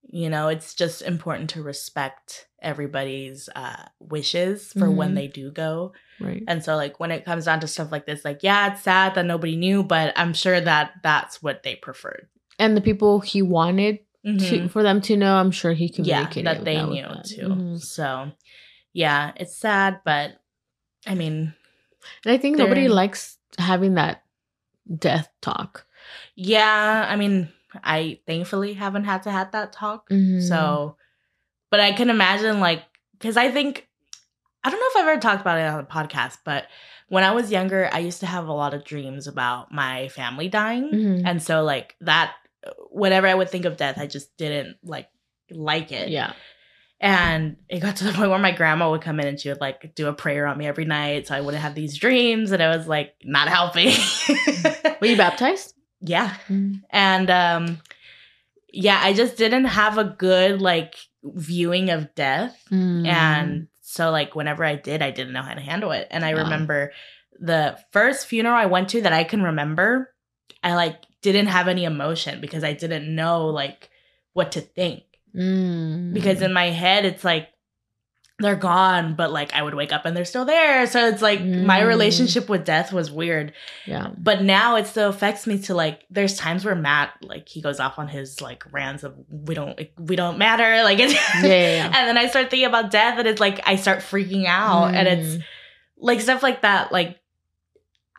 you 0.08 0.30
know, 0.30 0.48
it's 0.48 0.74
just 0.76 1.02
important 1.02 1.50
to 1.52 1.64
respect 1.64 2.48
everybody's 2.62 3.50
uh, 3.56 3.86
wishes 4.00 4.74
for 4.74 4.90
when 4.90 5.12
Mhm. 5.12 5.16
they 5.16 5.28
do 5.28 5.52
go. 5.52 5.94
Right. 6.20 6.44
And 6.48 6.64
so, 6.64 6.76
like, 6.76 7.00
when 7.00 7.12
it 7.12 7.26
comes 7.26 7.46
down 7.46 7.60
to 7.62 7.68
stuff 7.68 7.92
like 7.92 8.06
this, 8.06 8.24
like, 8.24 8.42
yeah, 8.42 8.72
it's 8.74 8.82
sad 8.84 9.16
that 9.16 9.26
nobody 9.26 9.56
knew, 9.56 9.84
but 9.84 10.14
I'm 10.16 10.34
sure 10.34 10.60
that 10.62 10.94
that's 11.04 11.42
what 11.44 11.64
they 11.64 11.76
preferred. 11.76 12.28
And 12.58 12.78
the 12.78 12.82
people 12.82 13.20
he 13.20 13.42
wanted 13.42 14.00
to 14.24 14.30
Mhm. 14.30 14.72
for 14.72 14.82
them 14.82 15.02
to 15.02 15.18
know, 15.18 15.36
I'm 15.36 15.52
sure 15.52 15.74
he 15.74 15.86
Yeah, 15.86 16.26
communicated 16.28 16.46
that 16.48 16.66
they 16.66 16.82
with 16.82 16.90
knew 16.90 17.08
that. 17.08 17.26
too. 17.26 17.48
Mhm. 17.48 17.82
So, 17.82 18.32
yeah, 18.94 19.34
it's 19.36 19.56
sad, 19.58 20.02
but 20.06 20.40
I 21.06 21.16
mean, 21.16 21.54
And 22.24 22.34
I 22.34 22.38
think 22.38 22.58
nobody 22.58 22.88
likes 22.88 23.38
having 23.58 23.96
that 23.96 24.24
death 24.98 25.30
talk. 25.42 25.86
yeah, 26.36 27.06
I 27.08 27.16
mean, 27.16 27.50
I 27.84 28.20
thankfully 28.28 28.74
haven't 28.74 29.04
had 29.06 29.24
to 29.24 29.32
have 29.32 29.52
that 29.52 29.74
talk. 29.74 30.10
Mhm. 30.10 30.42
So, 30.48 30.98
but 31.72 31.80
I 31.80 31.92
can 31.94 32.10
imagine 32.10 32.60
like 32.60 32.84
because 33.14 33.38
I 33.38 33.52
think 33.52 33.88
I 34.64 34.70
don't 34.72 34.80
know 34.80 34.88
if 34.90 34.96
I've 34.98 35.08
ever 35.10 35.22
talked 35.22 35.42
about 35.42 35.60
it 35.60 35.68
on 35.68 35.78
the 35.78 35.84
podcast, 35.84 36.40
but 36.44 36.66
when 37.08 37.24
I 37.24 37.32
was 37.32 37.52
younger, 37.52 37.88
I 37.94 38.00
used 38.00 38.22
to 38.22 38.26
have 38.26 38.48
a 38.48 38.54
lot 38.54 38.74
of 38.74 38.84
dreams 38.84 39.28
about 39.28 39.72
my 39.72 40.08
family 40.10 40.50
dying, 40.50 40.90
Mhm. 40.92 41.22
and 41.26 41.44
so 41.44 41.64
like 41.64 41.96
that, 42.02 42.34
whenever 42.90 43.28
I 43.28 43.36
would 43.36 43.50
think 43.52 43.66
of 43.66 43.78
death, 43.78 44.00
I 44.00 44.08
just 44.08 44.36
didn't 44.38 44.78
like 44.84 45.08
like 45.52 45.92
it. 45.92 46.10
yeah. 46.10 46.34
And 47.00 47.58
it 47.70 47.82
got 47.82 47.98
to 47.98 48.06
the 48.06 48.14
point 48.18 48.32
where 48.32 48.40
my 48.40 48.52
grandma 48.54 48.90
would 48.90 49.02
come 49.02 49.20
in 49.20 49.28
and 49.28 49.40
she 49.40 49.50
would 49.50 49.62
like 49.62 49.94
do 49.94 50.08
a 50.08 50.14
prayer 50.14 50.48
on 50.48 50.58
me 50.58 50.66
every 50.66 50.86
night, 50.86 51.28
so 51.28 51.36
I 51.36 51.42
wouldn't 51.42 51.62
have 51.62 51.76
these 51.76 51.96
dreams, 52.00 52.52
and 52.52 52.64
I 52.64 52.76
was 52.76 52.88
like 52.88 53.14
not 53.24 53.48
helping. 53.48 53.94
Were 55.00 55.08
you 55.08 55.18
baptized? 55.18 55.75
Yeah, 56.02 56.36
Mhm. 56.48 56.82
and 56.90 57.30
um 57.30 57.82
yeah 58.72 59.00
i 59.02 59.14
just 59.14 59.38
didn't 59.38 59.66
have 59.66 59.98
a 59.98 60.04
good 60.04 60.62
like 60.62 60.96
viewing 61.24 61.90
of 61.90 62.14
death 62.16 62.62
Mm. 62.72 63.08
and 63.08 63.68
so 63.82 64.12
like 64.12 64.36
whenever 64.36 64.64
i 64.66 64.76
did 64.76 65.02
i 65.02 65.12
didn't 65.12 65.32
know 65.34 65.42
how 65.42 65.54
to 65.54 65.62
handle 65.62 65.92
it 65.92 66.08
and 66.12 66.26
i 66.26 66.34
Wow. 66.34 66.44
remember 66.44 66.92
the 67.40 67.78
first 67.92 68.28
funeral 68.28 68.56
i 68.56 68.66
went 68.66 68.90
to 68.90 69.02
that 69.02 69.14
i 69.14 69.24
can 69.24 69.42
remember 69.44 70.14
i 70.64 70.76
like 70.76 70.98
didn't 71.22 71.48
have 71.48 71.68
any 71.70 71.86
emotion 71.86 72.42
because 72.42 72.64
i 72.64 72.74
didn't 72.74 73.14
know 73.14 73.48
like 73.48 73.90
what 74.34 74.52
to 74.54 74.62
think 74.62 75.04
Mm. 75.36 76.14
because 76.14 76.42
in 76.42 76.52
my 76.54 76.70
head 76.70 77.06
it's 77.06 77.24
like 77.24 77.48
they're 78.40 78.58
gone 78.58 79.16
but 79.16 79.32
like 79.32 79.54
i 79.54 79.62
would 79.64 79.74
wake 79.76 79.94
up 79.94 80.04
and 80.06 80.16
they're 80.16 80.26
still 80.26 80.44
there 80.44 80.86
so 80.88 81.08
it's 81.08 81.22
like 81.22 81.40
my 81.42 81.80
Mm. 81.82 81.88
relationship 81.88 82.50
with 82.50 82.66
death 82.66 82.92
was 82.92 83.10
weird 83.10 83.54
yeah. 83.86 84.10
but 84.18 84.42
now 84.44 84.76
it 84.76 84.88
still 84.88 85.10
affects 85.10 85.48
me 85.48 85.58
to 85.60 85.74
like 85.74 86.04
there's 86.10 86.36
times 86.38 86.66
where 86.66 86.76
matt 86.76 87.14
like 87.22 87.48
he 87.48 87.62
goes 87.62 87.80
off 87.80 87.98
on 87.98 88.10
his 88.10 88.42
like 88.42 88.64
rants 88.74 89.04
of 89.04 89.16
we 89.30 89.56
don't 89.56 89.80
we 89.98 90.18
don't 90.18 90.38
matter 90.38 90.84
like 90.84 91.00
it's 91.00 91.14
Yeah, 91.14 91.46
yeah, 91.46 91.76
yeah. 91.76 91.86
and 91.96 92.08
then 92.10 92.18
i 92.18 92.28
start 92.28 92.50
thinking 92.50 92.68
about 92.68 92.92
death 92.92 93.18
and 93.18 93.26
it's 93.28 93.40
like 93.40 93.62
i 93.66 93.78
start 93.78 94.00
freaking 94.00 94.46
out 94.48 94.94
and 94.94 95.08
it's 95.08 95.36
Mm. 95.38 95.44
like 96.00 96.20
stuff 96.20 96.44
like 96.44 96.62
that 96.64 96.92
like 96.92 97.18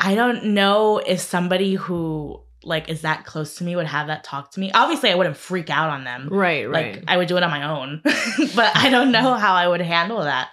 i 0.00 0.14
don't 0.14 0.44
know 0.46 0.96
if 0.98 1.20
somebody 1.20 1.74
who 1.74 2.40
like 2.66 2.88
is 2.88 3.02
that 3.02 3.24
close 3.24 3.54
to 3.56 3.64
me 3.64 3.76
would 3.76 3.86
have 3.86 4.08
that 4.08 4.24
talk 4.24 4.50
to 4.50 4.60
me 4.60 4.70
obviously 4.72 5.10
i 5.10 5.14
wouldn't 5.14 5.36
freak 5.36 5.70
out 5.70 5.88
on 5.90 6.04
them 6.04 6.28
right, 6.30 6.64
right. 6.68 6.94
like 6.96 7.04
i 7.08 7.16
would 7.16 7.28
do 7.28 7.36
it 7.36 7.42
on 7.42 7.50
my 7.50 7.62
own 7.68 8.00
but 8.54 8.76
i 8.76 8.90
don't 8.90 9.12
know 9.12 9.34
how 9.34 9.54
i 9.54 9.66
would 9.68 9.80
handle 9.80 10.22
that 10.22 10.48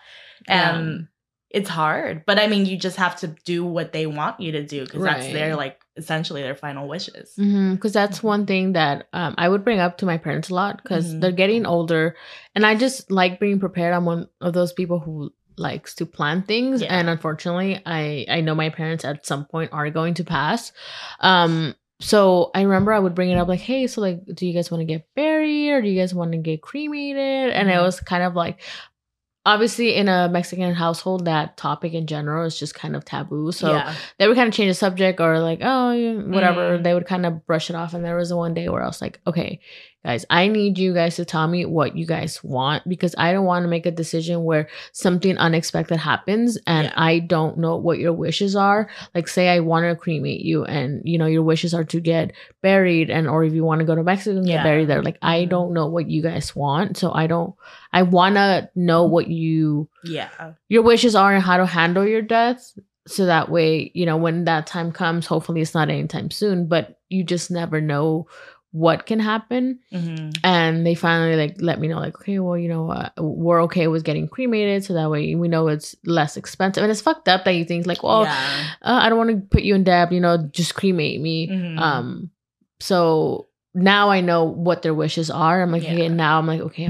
and 0.48 1.08
it's 1.50 1.70
hard 1.70 2.24
but 2.26 2.38
i 2.40 2.48
mean 2.48 2.66
you 2.66 2.78
just 2.78 2.98
have 2.98 3.16
to 3.20 3.28
do 3.46 3.66
what 3.66 3.92
they 3.94 4.06
want 4.06 4.40
you 4.40 4.52
to 4.54 4.64
do 4.66 4.84
because 4.86 5.04
that's 5.04 5.26
Right. 5.26 5.34
their 5.34 5.56
like 5.56 5.80
essentially 5.96 6.42
their 6.42 6.56
final 6.56 6.88
wishes 6.88 7.34
because 7.36 7.94
that's 7.94 8.20
Mhm. 8.20 8.24
one 8.24 8.46
thing 8.46 8.74
that 8.74 9.08
um, 9.14 9.34
I 9.38 9.48
would 9.50 9.64
bring 9.64 9.80
up 9.80 9.98
to 10.00 10.06
my 10.06 10.18
parents 10.18 10.50
a 10.50 10.56
lot 10.56 10.82
because 10.82 11.06
Mhm. 11.14 11.22
they're 11.22 11.32
getting 11.32 11.66
older, 11.66 12.16
and 12.56 12.66
I 12.66 12.76
just 12.76 13.10
like 13.12 13.40
being 13.40 13.60
prepared. 13.60 13.94
I'm 13.94 14.06
one 14.06 14.28
of 14.42 14.54
those 14.54 14.74
people 14.74 15.00
who 15.00 15.34
likes 15.58 15.94
to 15.96 16.06
plan 16.08 16.42
things, 16.44 16.82
Yeah. 16.82 16.96
and 16.96 17.10
unfortunately, 17.10 17.80
I 17.86 18.26
I 18.30 18.42
know 18.42 18.56
my 18.56 18.70
parents 18.70 19.06
at 19.06 19.26
some 19.26 19.46
point 19.46 19.72
are 19.74 19.90
going 19.92 20.16
to 20.16 20.24
pass. 20.24 20.72
Um, 21.20 21.76
so 22.04 22.52
I 22.54 22.62
remember 22.62 22.92
I 22.94 23.00
would 23.00 23.16
bring 23.16 23.30
it 23.32 23.38
up 23.38 23.48
like, 23.48 23.62
hey, 23.62 23.88
so 23.88 24.02
like, 24.02 24.24
do 24.34 24.46
you 24.46 24.54
guys 24.54 24.70
want 24.70 24.82
to 24.82 24.86
get 24.86 25.08
buried 25.16 25.72
or 25.72 25.82
do 25.82 25.88
you 25.90 26.00
guys 26.00 26.14
want 26.14 26.32
to 26.34 26.38
get 26.38 26.62
cremated? 26.62 27.52
And 27.54 27.70
it 27.70 27.74
Mhm. 27.74 27.84
was 27.84 28.00
kind 28.00 28.24
of 28.24 28.36
like. 28.36 28.60
Obviously, 29.46 29.96
in 29.96 30.08
a 30.08 30.30
Mexican 30.30 30.74
household, 30.74 31.26
that 31.26 31.58
topic 31.58 31.94
in 31.94 32.08
general 32.08 32.46
is 32.46 32.58
just 32.58 32.74
kind 32.76 32.96
of 32.96 33.04
taboo. 33.04 33.52
So 33.52 33.72
yeah 33.72 33.94
they 34.18 34.28
would 34.28 34.38
kind 34.38 34.48
of 34.48 34.54
change 34.54 34.70
the 34.70 34.74
subject 34.74 35.20
or 35.20 35.40
like 35.40 35.60
oh 35.62 35.92
whatever 36.28 36.78
Mm. 36.80 36.84
they 36.84 36.94
would 36.94 37.06
kind 37.06 37.26
of 37.26 37.46
brush 37.46 37.70
it 37.70 37.76
off 37.76 37.94
and 37.94 38.06
there 38.06 38.16
was 38.16 38.34
one 38.34 38.54
day 38.54 38.70
where 38.70 38.82
i 38.82 38.88
was 38.88 39.02
like 39.02 39.20
okay 39.28 39.60
guys 40.06 40.26
i 40.30 40.48
need 40.48 40.78
you 40.78 40.94
guys 40.94 41.16
to 41.16 41.26
tell 41.26 41.48
me 41.48 41.66
what 41.66 41.96
you 41.96 42.06
guys 42.06 42.44
want 42.44 42.88
because 42.88 43.16
i 43.18 43.32
don't 43.34 43.46
want 43.46 43.64
to 43.64 43.70
make 43.70 43.86
a 43.86 43.92
decision 43.92 44.44
where 44.44 44.68
something 44.92 45.38
unexpected 45.38 45.98
happens 45.98 46.58
and 46.68 46.86
Yeah. 46.88 46.94
i 46.96 47.20
don't 47.20 47.58
know 47.58 47.76
what 47.78 48.00
your 48.00 48.14
wishes 48.14 48.56
are 48.56 48.90
like 49.16 49.28
say 49.28 49.50
i 49.50 49.60
want 49.60 49.84
to 49.86 49.96
cremate 49.96 50.42
you 50.42 50.64
and 50.66 51.02
you 51.06 51.18
know 51.18 51.26
your 51.26 51.44
wishes 51.44 51.74
are 51.74 51.84
to 51.86 52.00
get 52.00 52.32
buried 52.62 53.10
and 53.10 53.28
or 53.28 53.44
if 53.44 53.54
you 53.54 53.64
want 53.64 53.80
to 53.80 53.86
go 53.86 53.96
to 53.96 54.04
mexico 54.04 54.38
and 54.38 54.46
get 54.48 54.64
buried 54.64 54.88
there 54.90 55.02
like 55.04 55.18
i 55.22 55.40
Mhm. 55.46 55.50
don't 55.50 55.74
know 55.74 55.88
what 55.88 56.10
you 56.10 56.22
guys 56.22 56.56
want 56.56 56.98
so 56.98 57.12
i 57.14 57.26
don't 57.28 57.54
i 57.92 58.04
want 58.04 58.36
to 58.36 58.70
know 58.76 59.04
what 59.06 59.28
you 59.34 59.90
yeah. 60.04 60.54
your 60.70 60.84
wishes 60.84 61.16
are 61.16 61.34
and 61.34 61.44
how 61.44 61.58
to 61.58 61.66
handle 61.66 62.06
your 62.06 62.22
death. 62.22 62.74
So 63.08 63.26
that 63.26 63.50
way 63.50 63.92
you 63.94 64.06
know 64.06 64.18
when 64.18 64.46
that 64.46 64.68
time 64.68 64.92
comes 64.92 65.26
hopefully 65.26 65.62
it's 65.62 65.74
not 65.74 65.90
anytime 65.90 66.32
soon 66.32 66.68
but 66.68 67.00
you 67.10 67.24
just 67.24 67.52
never 67.52 67.82
know 67.82 68.28
what 68.72 69.06
can 69.06 69.20
happen. 69.20 69.80
Hmm 69.92 70.24
and 70.44 70.86
they 70.86 70.94
finally 70.94 71.36
like 71.36 71.56
let 71.60 71.80
me 71.80 71.88
know 71.88 72.00
like 72.00 72.16
okay 72.16 72.38
well 72.40 72.58
you 72.58 72.68
know 72.68 72.90
uh, 72.92 73.10
we're 73.18 73.64
okay 73.64 73.88
with 73.88 74.04
getting 74.04 74.28
cremated. 74.28 74.84
So 74.84 74.94
that 74.94 75.10
way 75.10 75.36
we 75.36 75.48
know 75.48 75.68
it's 75.70 75.96
less 76.06 76.38
expensive. 76.38 76.84
And 76.84 76.92
it's 76.92 77.02
fucked 77.02 77.30
up 77.30 77.46
that 77.46 77.52
you 77.52 77.66
think 77.66 77.88
like 77.88 78.04
well 78.04 78.24
yeah. 78.24 78.66
uh, 78.82 79.00
i 79.04 79.10
don't 79.10 79.18
want 79.18 79.30
to 79.30 79.38
put 79.38 79.64
you 79.64 79.76
in 79.76 79.84
debt 79.84 80.12
you 80.12 80.20
know 80.20 80.38
just 80.52 80.76
cremate 80.76 81.22
me. 81.22 81.48
Mhm. 81.48 81.80
um 81.80 82.30
so 82.80 83.48
now 83.74 84.10
i 84.10 84.22
know 84.22 84.44
what 84.44 84.82
their 84.82 84.94
wishes 84.94 85.30
are. 85.30 85.62
I'm 85.62 85.72
like 85.72 85.84
okay 85.84 86.10
now 86.10 86.40
i'm 86.40 86.48
like 86.48 86.62
okay 86.62 86.90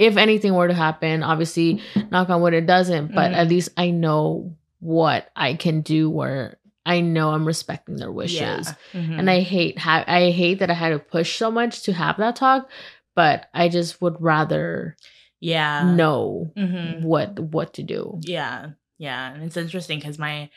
if 0.00 0.16
anything 0.16 0.54
were 0.54 0.66
to 0.68 0.74
happen 0.74 1.22
obviously 1.22 1.80
knock 2.10 2.28
on 2.30 2.40
wood 2.40 2.54
it 2.54 2.66
doesn't 2.66 3.14
but 3.14 3.30
Mhm. 3.30 3.36
at 3.36 3.48
least 3.48 3.68
i 3.76 3.90
know 3.90 4.56
what 4.80 5.28
i 5.36 5.52
can 5.54 5.82
do 5.82 6.08
where 6.08 6.56
i 6.86 7.00
know 7.00 7.30
i'm 7.30 7.44
respecting 7.46 7.96
their 7.96 8.10
wishes 8.10 8.66
Yeah. 8.66 8.74
Mhm. 8.94 9.18
and 9.18 9.30
i 9.30 9.40
hate 9.40 9.78
ha- 9.78 10.04
i 10.08 10.30
hate 10.30 10.58
that 10.60 10.70
i 10.70 10.74
had 10.74 10.90
to 10.90 10.98
push 10.98 11.36
so 11.36 11.50
much 11.50 11.82
to 11.82 11.92
have 11.92 12.16
that 12.16 12.36
talk 12.36 12.68
but 13.14 13.48
i 13.52 13.68
just 13.68 14.00
would 14.00 14.16
rather 14.20 14.96
yeah 15.40 15.84
know 15.94 16.50
Mhm. 16.56 17.02
what 17.02 17.38
what 17.38 17.74
to 17.74 17.82
do 17.82 18.18
Yeah, 18.24 18.70
yeah, 18.98 19.32
and 19.32 19.42
it's 19.44 19.56
interesting 19.56 19.98
because 19.98 20.18
my, 20.18 20.50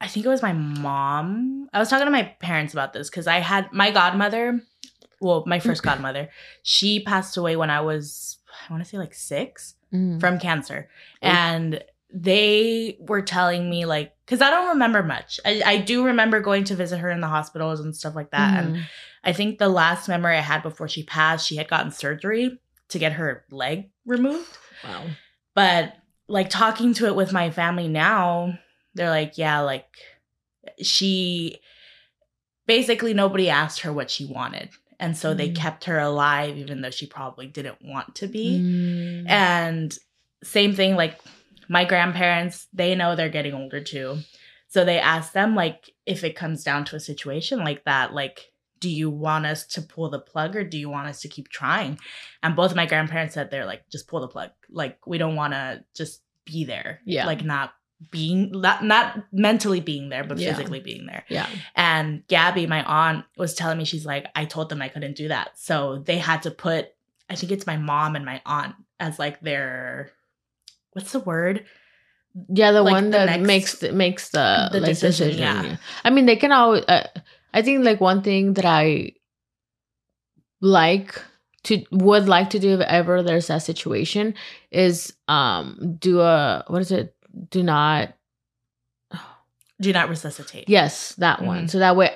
I 0.00 0.06
think 0.08 0.26
it 0.26 0.28
was 0.28 0.42
my 0.42 0.52
mom. 0.52 1.68
I 1.72 1.78
was 1.78 1.88
talking 1.88 2.06
to 2.06 2.10
my 2.10 2.24
parents 2.40 2.72
about 2.72 2.92
this 2.92 3.08
because 3.10 3.26
I 3.28 3.38
had 3.38 3.72
my 3.72 3.90
godmother, 3.92 4.60
well, 5.20 5.44
my 5.46 5.60
first 5.60 5.82
godmother. 5.90 6.30
She 6.64 6.98
passed 7.00 7.36
away 7.36 7.54
when 7.54 7.70
I 7.70 7.80
was, 7.80 8.38
I 8.68 8.72
want 8.72 8.82
to 8.84 8.88
say 8.88 8.98
like 8.98 9.14
six 9.14 9.74
Mm. 9.92 10.20
from 10.20 10.38
cancer, 10.38 10.88
Oh. 11.20 11.26
and 11.26 11.82
they 12.12 12.96
were 13.00 13.22
telling 13.22 13.68
me 13.68 13.86
like, 13.86 14.12
because 14.24 14.40
I 14.40 14.48
don't 14.50 14.68
remember 14.68 15.02
much. 15.02 15.40
I, 15.44 15.62
I 15.66 15.76
do 15.78 16.04
remember 16.06 16.38
going 16.40 16.62
to 16.64 16.76
visit 16.76 16.98
her 16.98 17.10
in 17.10 17.20
the 17.20 17.26
hospitals 17.26 17.80
and 17.80 17.94
stuff 17.96 18.14
like 18.14 18.30
that, 18.30 18.62
and 18.62 18.76
Mhm. 18.76 18.82
I 19.24 19.32
think 19.32 19.58
the 19.58 19.68
last 19.68 20.08
memory 20.08 20.36
I 20.36 20.40
had 20.42 20.62
before 20.62 20.86
she 20.88 21.02
passed, 21.02 21.46
she 21.46 21.56
had 21.56 21.68
gotten 21.68 21.90
surgery 21.90 22.58
to 22.88 22.98
get 23.00 23.12
her 23.14 23.44
leg 23.50 23.90
removed 24.06 24.56
wow 24.82 25.04
but 25.54 25.94
like 26.26 26.50
talking 26.50 26.92
to 26.94 27.06
it 27.06 27.14
with 27.14 27.32
my 27.32 27.48
family 27.50 27.86
now 27.86 28.58
they're 28.94 29.10
like 29.10 29.38
yeah 29.38 29.60
like 29.60 29.86
she 30.82 31.60
basically 32.66 33.14
nobody 33.14 33.48
asked 33.48 33.80
her 33.80 33.92
what 33.92 34.10
she 34.10 34.24
wanted 34.26 34.70
and 35.00 35.16
so 35.16 35.34
they 35.34 35.48
Mm. 35.50 35.56
kept 35.56 35.84
her 35.86 35.98
alive 35.98 36.56
even 36.56 36.80
though 36.82 36.90
she 36.90 37.06
probably 37.06 37.46
didn't 37.46 37.78
want 37.82 38.14
to 38.16 38.26
be 38.28 38.58
Mm. 38.60 39.28
and 39.28 39.98
same 40.44 40.74
thing 40.74 40.94
like 40.96 41.18
my 41.68 41.84
grandparents 41.84 42.66
they 42.72 42.94
know 42.94 43.16
they're 43.16 43.28
getting 43.28 43.54
older 43.54 43.80
too 43.82 44.18
so 44.68 44.84
they 44.84 44.98
ask 45.00 45.32
them 45.32 45.54
like 45.56 45.90
if 46.06 46.22
it 46.24 46.36
comes 46.36 46.62
down 46.62 46.84
to 46.86 46.96
a 46.96 47.00
situation 47.00 47.58
like 47.60 47.84
that 47.84 48.12
like 48.14 48.52
do 48.78 48.88
you 48.88 49.10
want 49.10 49.44
us 49.44 49.66
to 49.66 49.82
pull 49.82 50.08
the 50.08 50.18
plug 50.18 50.56
or 50.56 50.64
do 50.64 50.78
you 50.78 50.88
want 50.88 51.06
us 51.08 51.20
to 51.20 51.28
keep 51.28 51.48
trying 51.48 51.98
and 52.42 52.56
both 52.56 52.70
of 52.70 52.76
my 52.76 52.86
grandparents 52.86 53.34
said 53.34 53.50
they're 53.50 53.66
like 53.66 53.82
just 53.90 54.08
pull 54.08 54.20
the 54.20 54.28
plug 54.28 54.50
like 54.70 54.98
we 55.06 55.18
don't 55.18 55.36
want 55.36 55.52
to 55.52 55.84
just 55.94 56.22
be 56.46 56.64
there 56.64 57.00
Yeah. 57.04 57.26
like 57.26 57.44
not 57.44 57.72
being 58.10 58.50
not, 58.52 58.82
not 58.84 59.24
mentally 59.32 59.80
being 59.80 60.08
there 60.08 60.24
but 60.24 60.38
Yeah. 60.38 60.54
physically 60.54 60.80
being 60.80 61.06
there 61.06 61.24
yeah 61.28 61.46
and 61.76 62.26
Gabby, 62.28 62.66
my 62.66 62.82
aunt, 62.84 63.24
was 63.36 63.54
telling 63.54 63.76
me 63.78 63.84
she's 63.84 64.06
like, 64.06 64.26
I 64.34 64.44
told 64.46 64.68
them 64.70 64.80
I 64.82 64.88
couldn't 64.88 65.16
do 65.16 65.28
that. 65.28 65.58
So 65.58 66.02
they 66.04 66.18
had 66.18 66.42
to 66.42 66.50
put, 66.50 66.88
I 67.28 67.34
think 67.34 67.52
it's 67.52 67.66
my 67.66 67.76
mom 67.76 68.16
and 68.16 68.24
my 68.24 68.40
aunt 68.46 68.74
as 68.98 69.18
like 69.18 69.40
their, 69.40 70.10
what's 70.92 71.12
the 71.12 71.20
word? 71.20 71.64
Yeah, 72.48 72.72
the 72.72 72.82
like, 72.82 72.92
one 72.92 73.04
the 73.06 73.18
that 73.18 73.26
next- 73.26 73.46
makes 73.46 73.78
the, 73.78 73.92
makes 73.92 74.28
the, 74.30 74.68
the 74.72 74.80
like, 74.80 74.88
decision, 74.90 75.28
decision. 75.28 75.64
yeah. 75.66 75.76
I 76.04 76.10
mean, 76.10 76.26
they 76.26 76.36
can 76.36 76.52
always. 76.52 76.84
Uh, 76.84 77.06
I 77.52 77.62
think 77.62 77.84
like 77.84 78.00
one 78.00 78.22
thing 78.22 78.54
that 78.54 78.64
I 78.64 79.12
like 80.60 81.20
to 81.64 81.84
would 81.90 82.28
like 82.28 82.50
to 82.50 82.58
do 82.58 82.74
if 82.74 82.80
ever 82.80 83.22
there's 83.22 83.48
that 83.48 83.62
situation 83.62 84.34
is 84.70 85.12
um 85.28 85.96
do 85.98 86.20
a 86.20 86.64
what 86.68 86.80
is 86.82 86.92
it? 86.92 87.14
Do 87.50 87.62
not 87.62 88.14
Do 89.80 89.92
not 89.92 90.08
resuscitate. 90.10 90.68
yes 90.68 91.14
that 91.16 91.42
one. 91.42 91.64
Mhm. 91.66 91.70
So 91.70 91.78
that 91.78 91.96
way, 91.96 92.14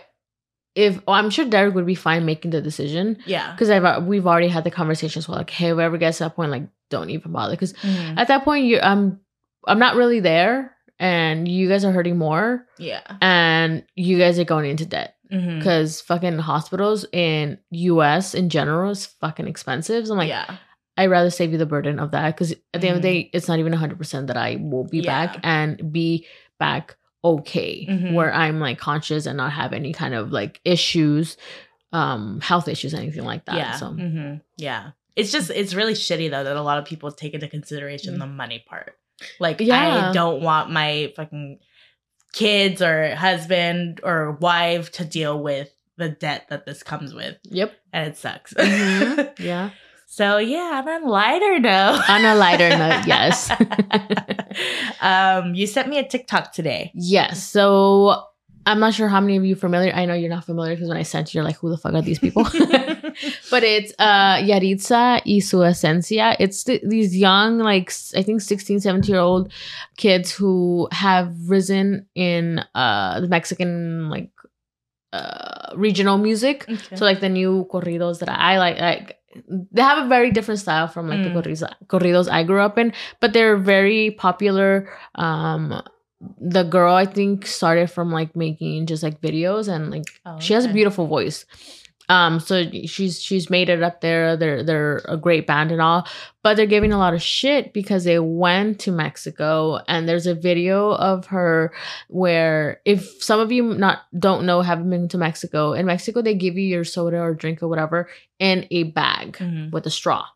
if 0.74 1.00
oh, 1.08 1.12
I'm 1.12 1.30
sure 1.30 1.44
Derek 1.46 1.74
would 1.74 1.86
be 1.86 1.94
fine 1.94 2.24
making 2.26 2.50
the 2.50 2.60
decision 2.60 3.16
Yeah. 3.26 3.52
because 3.52 3.70
I've 3.70 4.04
we've 4.04 4.26
already 4.26 4.48
had 4.48 4.64
the 4.64 4.70
conversations. 4.70 5.26
Well, 5.28 5.38
like 5.38 5.50
hey, 5.50 5.70
whoever 5.70 5.96
gets 5.96 6.18
to 6.18 6.24
that 6.24 6.36
point, 6.36 6.50
like 6.50 6.64
don't 6.90 7.10
even 7.10 7.32
bother 7.32 7.54
because 7.54 7.72
Mhm. 7.74 8.18
at 8.18 8.28
that 8.28 8.44
point 8.44 8.66
you 8.66 8.80
I'm 8.80 9.20
I'm 9.66 9.78
not 9.78 9.96
really 9.96 10.20
there 10.20 10.76
and 10.98 11.48
you 11.48 11.68
guys 11.68 11.84
are 11.86 11.92
hurting 11.92 12.18
more 12.18 12.66
Yeah. 12.78 13.00
and 13.22 13.82
you 13.94 14.18
guys 14.18 14.38
are 14.38 14.44
going 14.44 14.68
into 14.70 14.84
debt 14.84 15.16
because 15.30 16.00
fucking 16.02 16.38
hospitals 16.38 17.04
in 17.12 17.58
US 17.70 18.34
in 18.34 18.50
general 18.50 18.90
is 18.92 19.06
fucking 19.06 19.48
expensive. 19.48 20.06
So 20.06 20.12
I'm 20.12 20.18
like, 20.18 20.28
yeah. 20.28 20.56
I'd 20.96 21.10
rather 21.10 21.30
save 21.30 21.50
you 21.52 21.58
the 21.58 21.66
burden 21.66 21.98
of 21.98 22.12
that 22.12 22.34
because 22.36 22.52
at 22.72 22.80
the 22.80 22.88
end 22.88 22.96
of 22.96 23.02
the 23.02 23.08
Mhm. 23.08 23.12
day, 23.24 23.30
it's 23.32 23.48
not 23.48 23.58
even 23.58 23.72
100% 23.72 24.28
that 24.28 24.36
I 24.36 24.56
will 24.60 24.84
be 24.84 24.98
Yeah. 25.00 25.26
back 25.26 25.40
and 25.42 25.92
be 25.92 26.26
back 26.58 26.96
okay, 27.24 27.86
Mhm. 27.88 28.12
where 28.12 28.32
I'm 28.32 28.60
like 28.60 28.78
conscious 28.78 29.26
and 29.26 29.36
not 29.38 29.52
have 29.52 29.72
any 29.72 29.92
kind 29.92 30.14
of 30.14 30.30
like 30.30 30.60
issues, 30.64 31.36
um, 31.92 32.40
health 32.42 32.68
issues, 32.68 32.92
anything 32.94 33.24
like 33.24 33.46
that. 33.46 33.56
yeah. 33.56 33.72
So, 33.76 33.86
Mhm. 33.90 34.40
Yeah. 34.58 34.90
It's 35.16 35.32
just 35.32 35.50
it's 35.50 35.74
really 35.74 35.94
shitty 35.94 36.30
though 36.30 36.44
that 36.44 36.56
a 36.56 36.60
lot 36.62 36.78
of 36.78 36.84
people 36.84 37.10
take 37.12 37.34
into 37.34 37.48
consideration 37.48 38.16
Mm. 38.16 38.18
the 38.18 38.26
money 38.26 38.64
part. 38.68 38.96
Like 39.40 39.60
Yeah. 39.60 40.10
I 40.10 40.12
don't 40.12 40.42
want 40.42 40.70
my 40.70 41.12
fucking 41.16 41.60
kids 42.32 42.82
or 42.82 43.14
husband 43.14 44.00
or 44.02 44.32
wife 44.32 44.90
to 44.92 45.04
deal 45.04 45.40
with 45.40 45.70
the 45.96 46.08
debt 46.08 46.46
that 46.50 46.66
this 46.66 46.82
comes 46.82 47.14
with. 47.14 47.36
yep. 47.44 47.72
And 47.92 48.08
it 48.08 48.16
sucks. 48.16 48.52
Mhm. 48.54 49.30
Yeah. 49.38 49.70
So 50.14 50.38
yeah, 50.38 50.70
I'm 50.74 50.86
on 50.86 51.02
a 51.02 51.10
lighter 51.10 51.58
note. 51.58 52.08
On 52.08 52.24
a 52.24 52.36
lighter 52.36 52.68
note, 52.68 53.04
yes. 53.04 53.50
um, 55.00 55.56
you 55.56 55.66
sent 55.66 55.88
me 55.88 55.98
a 55.98 56.06
TikTok 56.06 56.52
today. 56.52 56.92
Yes. 56.94 57.42
So 57.42 58.22
I'm 58.64 58.78
not 58.78 58.94
sure 58.94 59.08
how 59.08 59.20
many 59.20 59.36
of 59.36 59.44
you 59.44 59.56
familiar. 59.56 59.92
I 59.92 60.04
know 60.04 60.14
you're 60.14 60.30
not 60.30 60.44
familiar 60.44 60.76
because 60.76 60.88
when 60.88 60.98
I 60.98 61.02
sent 61.02 61.34
you, 61.34 61.38
you're 61.38 61.44
like, 61.44 61.56
who 61.56 61.68
the 61.68 61.76
fuck 61.76 61.94
are 61.94 62.00
these 62.00 62.20
people? 62.20 62.44
but 63.50 63.64
it's 63.64 63.92
uh 63.98 64.36
Yaritza 64.36 65.20
y 65.26 65.40
su 65.40 65.56
esencia. 65.64 66.36
It's 66.38 66.62
th- 66.62 66.82
these 66.86 67.16
young, 67.16 67.58
like 67.58 67.92
I 68.14 68.22
think 68.22 68.40
16, 68.40 68.82
17 68.82 69.12
year 69.12 69.20
old 69.20 69.52
kids 69.96 70.30
who 70.30 70.86
have 70.92 71.34
risen 71.50 72.06
in 72.14 72.60
uh 72.76 73.18
the 73.18 73.26
Mexican 73.26 74.10
like 74.10 74.30
uh 75.12 75.74
regional 75.74 76.18
music. 76.18 76.66
Okay. 76.68 76.94
So 76.94 77.04
like 77.04 77.18
the 77.18 77.28
new 77.28 77.66
corridos 77.68 78.20
that 78.20 78.28
I 78.28 78.58
like, 78.58 78.78
like 78.78 79.18
they 79.48 79.82
have 79.82 80.04
a 80.04 80.08
very 80.08 80.30
different 80.30 80.60
style 80.60 80.88
from 80.88 81.08
like 81.08 81.22
the 81.22 81.30
Mm. 81.30 81.36
corridos, 81.42 81.62
corridos 81.86 82.28
I 82.30 82.42
grew 82.44 82.60
up 82.60 82.78
in, 82.78 82.92
but 83.20 83.32
they're 83.32 83.56
very 83.56 84.10
popular. 84.12 84.88
Um, 85.16 85.82
the 86.40 86.62
girl 86.62 86.94
I 86.94 87.04
think 87.04 87.46
started 87.46 87.90
from 87.90 88.10
like 88.10 88.34
making 88.34 88.86
just 88.86 89.02
like 89.02 89.20
videos 89.20 89.68
and 89.68 89.90
like 89.90 90.06
Oh, 90.24 90.38
she 90.40 90.54
has 90.54 90.64
a 90.64 90.72
beautiful 90.72 91.06
voice. 91.06 91.44
Um, 92.08 92.38
so 92.38 92.64
she's 92.84 93.22
she's 93.22 93.48
made 93.48 93.68
it 93.70 93.82
up 93.82 94.00
there. 94.02 94.36
They're 94.36 94.62
they're 94.62 95.02
a 95.08 95.16
great 95.16 95.46
band 95.46 95.72
and 95.72 95.80
all, 95.80 96.06
but 96.42 96.56
they're 96.56 96.66
giving 96.66 96.92
a 96.92 96.98
lot 96.98 97.14
of 97.14 97.22
shit 97.22 97.72
because 97.72 98.04
they 98.04 98.18
went 98.18 98.80
to 98.80 98.92
Mexico 98.92 99.78
and 99.88 100.06
there's 100.06 100.26
a 100.26 100.34
video 100.34 100.90
of 100.92 101.26
her 101.26 101.72
where 102.08 102.80
if 102.84 103.22
some 103.22 103.40
of 103.40 103.50
you 103.50 103.62
not 103.74 104.02
don't 104.18 104.44
know 104.44 104.60
haven't 104.60 104.90
been 104.90 105.08
to 105.08 105.18
Mexico 105.18 105.72
in 105.72 105.86
Mexico 105.86 106.20
they 106.20 106.34
give 106.34 106.56
you 106.58 106.64
your 106.66 106.84
soda 106.84 107.18
or 107.20 107.32
drink 107.34 107.62
or 107.62 107.68
whatever 107.68 108.08
in 108.38 108.66
a 108.70 108.82
bag 108.82 109.38
Mhm. 109.38 109.72
with 109.72 109.86
a 109.86 109.90
straw. 109.90 110.26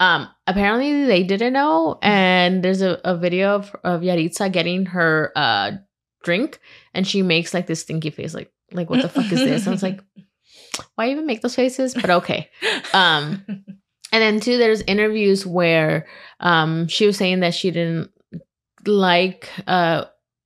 Um, 0.00 0.28
apparently 0.46 1.04
they 1.06 1.22
didn't 1.22 1.54
know, 1.54 1.98
and 2.02 2.62
there's 2.62 2.82
a, 2.82 3.00
a 3.04 3.16
video 3.16 3.54
of, 3.54 3.74
of 3.84 4.00
Yaritza 4.02 4.52
getting 4.52 4.86
her 4.86 5.32
uh 5.36 5.72
drink, 6.22 6.58
and 6.92 7.06
she 7.06 7.22
makes 7.22 7.54
like 7.54 7.66
this 7.66 7.80
stinky 7.80 8.10
face, 8.10 8.34
like 8.34 8.50
like 8.72 8.90
what 8.90 9.00
the 9.02 9.08
fuck 9.08 9.30
is 9.32 9.40
this? 9.40 9.64
And 9.66 9.74
it's 9.74 9.82
like, 9.82 10.00
why 10.94 11.10
even 11.10 11.26
make 11.26 11.42
those 11.42 11.54
faces? 11.54 11.94
But 11.94 12.10
okay. 12.10 12.50
Um, 12.92 13.44
and 14.12 14.22
then 14.22 14.40
two, 14.40 14.58
there's 14.58 14.82
interviews 14.82 15.46
where 15.46 16.06
um 16.40 16.88
she 16.88 17.06
was 17.06 17.16
saying 17.16 17.40
that 17.40 17.54
she 17.54 17.70
didn't 17.70 18.10
like 18.86 19.48
uh 19.66 20.04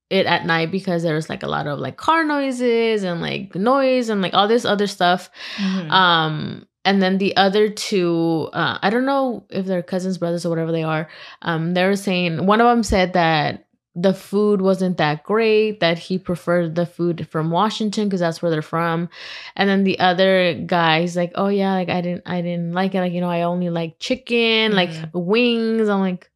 it 0.09 0.27
at 0.27 0.45
night 0.45 0.73
because 0.73 1.03
there 1.05 1.15
was 1.15 1.29
like 1.29 1.43
a 1.45 1.49
lot 1.49 1.67
of 1.69 1.79
like 1.79 1.97
car 1.97 2.25
noises 2.25 3.05
and 3.05 3.21
like 3.21 3.55
noise 3.55 4.09
and 4.09 4.23
like 4.23 4.35
all 4.35 4.49
this 4.49 4.65
other 4.65 4.89
stuff. 4.89 5.31
Mhm. 5.57 5.91
Um, 5.91 6.67
and 6.85 7.01
then 7.01 7.19
the 7.19 7.37
other 7.37 7.69
two, 7.69 8.49
uh, 8.53 8.79
I 8.83 8.91
don't 8.91 9.05
know 9.05 9.45
if 9.51 9.67
they're 9.67 9.83
cousins, 9.83 10.19
brothers, 10.19 10.45
or 10.47 10.49
whatever 10.49 10.73
they 10.73 10.83
are. 10.83 11.09
Um, 11.43 11.75
they 11.75 11.85
were 11.85 11.95
saying 11.95 12.47
one 12.47 12.61
of 12.61 12.67
them 12.67 12.83
said 12.83 13.13
that 13.13 13.67
the 14.03 14.15
food 14.15 14.61
wasn't 14.63 14.97
that 14.99 15.25
great, 15.25 15.81
that 15.81 15.99
he 15.99 16.19
preferred 16.19 16.75
the 16.75 16.87
food 16.87 17.29
from 17.29 17.51
Washington 17.51 18.09
because 18.09 18.21
that's 18.21 18.41
where 18.41 18.51
they're 18.51 18.63
from. 18.63 19.09
And 19.57 19.69
then 19.69 19.85
the 19.85 19.99
other 19.99 20.55
guy, 20.55 21.01
he's 21.03 21.17
like, 21.17 21.33
"Oh 21.35 21.49
yeah, 21.49 21.75
like 21.75 21.89
I 21.89 22.01
didn't, 22.01 22.23
I 22.27 22.41
didn't 22.41 22.73
like 22.73 22.95
it. 22.95 23.01
Like 23.01 23.13
you 23.13 23.21
know, 23.21 23.31
I 23.31 23.43
only 23.43 23.69
like 23.71 23.99
chicken, 23.99 24.73
like 24.75 24.91
Mhm. 24.91 25.11
wings." 25.13 25.89
I'm 25.89 26.01
like, 26.01 26.31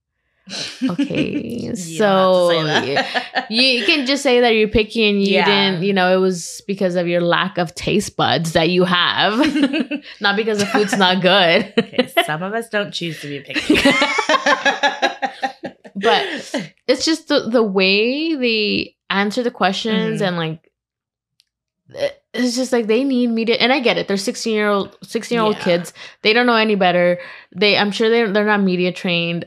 okay, 0.91 1.75
so 1.99 2.05
have 2.07 2.85
to 2.85 2.85
say 2.85 3.25
that. 3.25 3.51
you, 3.51 3.63
you 3.63 3.87
can 3.87 4.05
just 4.07 4.23
say 4.23 4.41
that 4.41 4.51
you're 4.55 4.69
picky 4.69 5.09
and 5.09 5.23
you 5.23 5.35
Yeah. 5.37 5.45
didn't, 5.45 5.83
you 5.85 5.93
know, 5.95 6.13
it 6.15 6.21
was 6.21 6.61
because 6.67 6.97
of 6.97 7.07
your 7.09 7.21
lack 7.23 7.57
of 7.57 7.75
taste 7.75 8.17
buds 8.17 8.53
that 8.53 8.69
you 8.69 8.85
have, 8.85 9.39
not 10.21 10.37
because 10.37 10.59
the 10.59 10.67
food's 10.67 10.97
not 10.99 11.23
good. 11.23 11.73
okay, 11.79 12.13
some 12.27 12.43
of 12.43 12.53
us 12.53 12.69
don't 12.69 12.93
choose 12.93 13.21
to 13.23 13.29
be 13.29 13.41
picky. 13.41 13.81
But 15.95 16.25
it's 16.89 17.05
just 17.05 17.29
the, 17.29 17.49
the 17.51 17.63
way 17.63 18.35
they 18.35 18.97
answer 19.11 19.43
the 19.43 19.51
questions 19.51 20.21
Mhm. 20.21 20.27
and 20.29 20.37
like 20.37 20.71
it's 22.33 22.57
just 22.57 22.73
like 22.73 22.87
they 22.87 23.05
need 23.05 23.27
media 23.29 23.57
and 23.61 23.73
i 23.73 23.79
get 23.79 23.99
it 23.99 24.09
they're 24.09 24.17
16 24.17 24.55
year 24.55 24.69
old 24.69 24.97
16 25.03 25.37
year 25.37 25.43
old 25.45 25.57
Yeah. 25.57 25.63
kids 25.65 25.93
they 26.23 26.33
don't 26.33 26.47
know 26.47 26.57
any 26.57 26.75
better 26.75 27.21
they 27.55 27.77
i'm 27.77 27.91
sure 27.93 28.09
they're, 28.09 28.33
they're 28.33 28.47
not 28.47 28.63
media 28.63 28.91
trained 28.91 29.47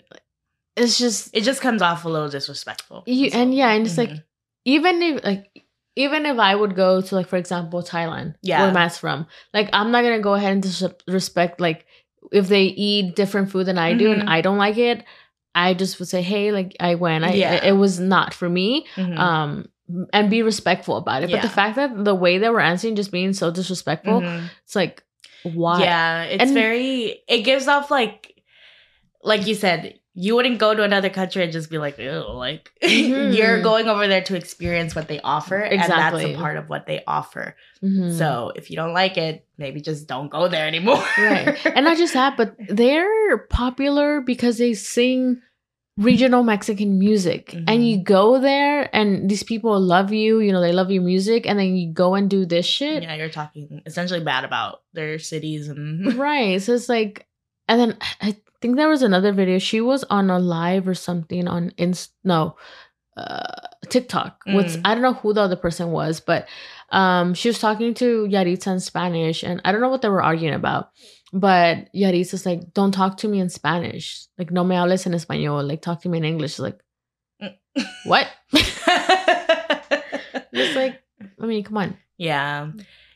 it's 0.75 0.97
just 0.99 1.29
it 1.35 1.41
just 1.41 1.61
comes 1.61 1.81
off 1.81 2.05
a 2.05 2.09
little 2.09 2.29
disrespectful. 2.29 3.03
you 3.07 3.31
and 3.33 3.53
yeah 3.55 3.71
and 3.71 3.87
it's 3.87 3.97
like 3.97 4.09
Mhm. 4.11 4.23
even 4.65 5.01
if 5.01 5.23
like 5.23 5.63
even 5.95 6.27
if 6.27 6.37
I 6.37 6.53
would 6.53 6.75
go 6.75 7.01
to 7.01 7.15
like 7.15 7.27
for 7.27 7.37
example 7.37 7.81
Thailand, 7.81 8.35
Yeah. 8.43 8.61
where 8.61 8.71
Matt's 8.71 8.99
from, 8.99 9.25
like 9.51 9.67
I'm 9.73 9.89
not 9.89 10.03
gonna 10.03 10.19
go 10.19 10.35
ahead 10.35 10.51
and 10.53 10.61
disrespect 10.61 11.59
like 11.59 11.87
if 12.31 12.47
they 12.49 12.65
eat 12.65 13.15
different 13.15 13.49
food 13.49 13.65
than 13.65 13.79
I 13.79 13.95
do 13.95 14.09
Mhm. 14.09 14.19
and 14.19 14.29
I 14.29 14.41
don't 14.41 14.59
like 14.59 14.77
it, 14.77 15.03
I 15.65 15.73
just 15.73 15.97
would 15.99 16.07
say 16.07 16.21
hey 16.21 16.51
like 16.51 16.75
I 16.79 16.95
went, 16.95 17.23
I 17.25 17.33
Yeah. 17.33 17.53
it, 17.55 17.63
it 17.69 17.71
was 17.73 17.99
not 17.99 18.33
for 18.33 18.47
me, 18.49 18.85
Mhm. 18.95 19.17
um 19.17 19.69
and 20.13 20.29
be 20.29 20.43
respectful 20.43 20.97
about 20.97 21.23
it. 21.23 21.31
But 21.31 21.41
the 21.41 21.49
fact 21.49 21.75
that 21.77 22.03
the 22.03 22.13
way 22.15 22.37
they 22.39 22.49
were 22.49 22.59
answering 22.61 22.95
just 22.95 23.11
being 23.11 23.33
so 23.33 23.51
disrespectful, 23.51 24.21
Mhm. 24.21 24.49
it's 24.65 24.75
like 24.75 25.03
why? 25.43 25.81
Yeah, 25.81 26.23
it's 26.23 26.43
And- 26.43 26.53
very. 26.53 27.21
It 27.27 27.43
gives 27.43 27.67
off 27.69 27.89
like, 27.89 28.33
like 29.23 29.47
you 29.47 29.55
said, 29.55 29.99
you 30.19 30.35
wouldn't 30.35 30.57
go 30.57 30.73
to 30.73 30.81
another 30.83 31.09
country 31.09 31.43
and 31.43 31.51
just 31.53 31.69
be 31.69 31.77
like, 31.77 31.97
like 31.99 32.71
Mhm. 32.83 33.33
you're 33.37 33.61
going 33.61 33.87
over 33.87 34.07
there 34.07 34.23
to 34.23 34.35
experience 34.35 34.95
what 34.95 35.07
they 35.07 35.19
offer, 35.21 35.57
and 35.59 35.79
that's 35.79 36.23
a 36.23 36.35
part 36.35 36.57
of 36.57 36.69
what 36.69 36.85
they 36.87 37.01
offer. 37.07 37.55
Mhm. 37.83 38.17
So 38.17 38.51
if 38.55 38.69
you 38.71 38.75
don't 38.75 38.93
like 38.93 39.15
it, 39.17 39.45
maybe 39.57 39.79
just 39.79 40.07
don't 40.07 40.29
go 40.29 40.47
there 40.47 40.67
anymore. 40.67 41.03
right 41.19 41.55
and 41.65 41.85
not 41.85 41.97
just 41.97 42.13
that 42.13 42.35
but 42.35 42.55
they're 42.69 43.37
popular 43.49 44.21
because 44.21 44.57
they 44.57 44.73
sing 44.73 45.39
regional 45.97 46.43
mexican 46.43 46.99
music 46.99 47.49
Mhm. 47.53 47.63
and 47.67 47.87
you 47.89 47.97
go 48.03 48.39
there 48.39 48.87
and 48.95 49.27
these 49.29 49.41
people 49.43 49.79
love 49.79 50.13
you 50.13 50.39
you 50.39 50.51
know 50.51 50.61
they 50.61 50.71
love 50.71 50.91
your 50.91 51.01
music 51.01 51.47
and 51.47 51.57
then 51.57 51.75
you 51.75 51.91
go 51.91 52.13
and 52.13 52.29
do 52.29 52.45
this 52.45 52.65
shit 52.65 53.01
yeah, 53.03 53.15
you're 53.15 53.29
talking 53.29 53.81
essentially 53.85 54.19
bad 54.23 54.43
about 54.45 54.81
their 54.93 55.17
cities 55.17 55.67
and 55.67 56.13
right 56.17 56.61
so 56.61 56.73
it's 56.73 56.87
like 56.87 57.25
and 57.67 57.81
then 57.81 57.97
i 58.21 58.37
think 58.61 58.75
there 58.75 58.87
was 58.89 59.01
another 59.01 59.33
video 59.33 59.57
she 59.57 59.81
was 59.81 60.03
on 60.05 60.29
a 60.29 60.37
live 60.37 60.87
or 60.87 60.93
something 60.93 61.47
on 61.47 61.73
inst 61.77 62.11
no 62.23 62.55
uh 63.17 63.67
tiktok 63.89 64.43
with 64.45 64.67
Mm. 64.67 64.81
i 64.85 64.93
don't 64.93 65.01
know 65.03 65.13
who 65.13 65.33
the 65.33 65.41
other 65.41 65.55
person 65.55 65.89
was 65.91 66.19
but 66.19 66.47
um 66.91 67.33
she 67.33 67.49
was 67.49 67.57
talking 67.59 67.93
to 67.95 68.27
yaritza 68.29 68.67
in 68.71 68.79
spanish 68.79 69.41
and 69.43 69.61
i 69.65 69.71
don't 69.71 69.81
know 69.81 69.89
what 69.89 70.01
they 70.01 70.09
were 70.09 70.21
arguing 70.23 70.53
about 70.53 70.89
but 71.33 71.89
Yaris 71.93 72.33
is 72.33 72.45
like 72.45 72.73
don't 72.73 72.91
talk 72.93 73.17
to 73.17 73.27
me 73.27 73.39
in 73.39 73.49
spanish 73.49 74.25
like 74.37 74.51
no 74.51 74.63
me 74.63 74.75
hables 74.75 75.05
en 75.05 75.13
español 75.13 75.67
like 75.67 75.81
talk 75.81 76.01
to 76.01 76.09
me 76.09 76.17
in 76.17 76.25
english 76.25 76.57
like 76.59 76.79
what 78.05 78.27
it's 80.53 80.75
like 80.75 81.01
i 81.41 81.45
mean 81.45 81.63
come 81.63 81.77
on 81.77 81.97
Yeah. 82.17 82.71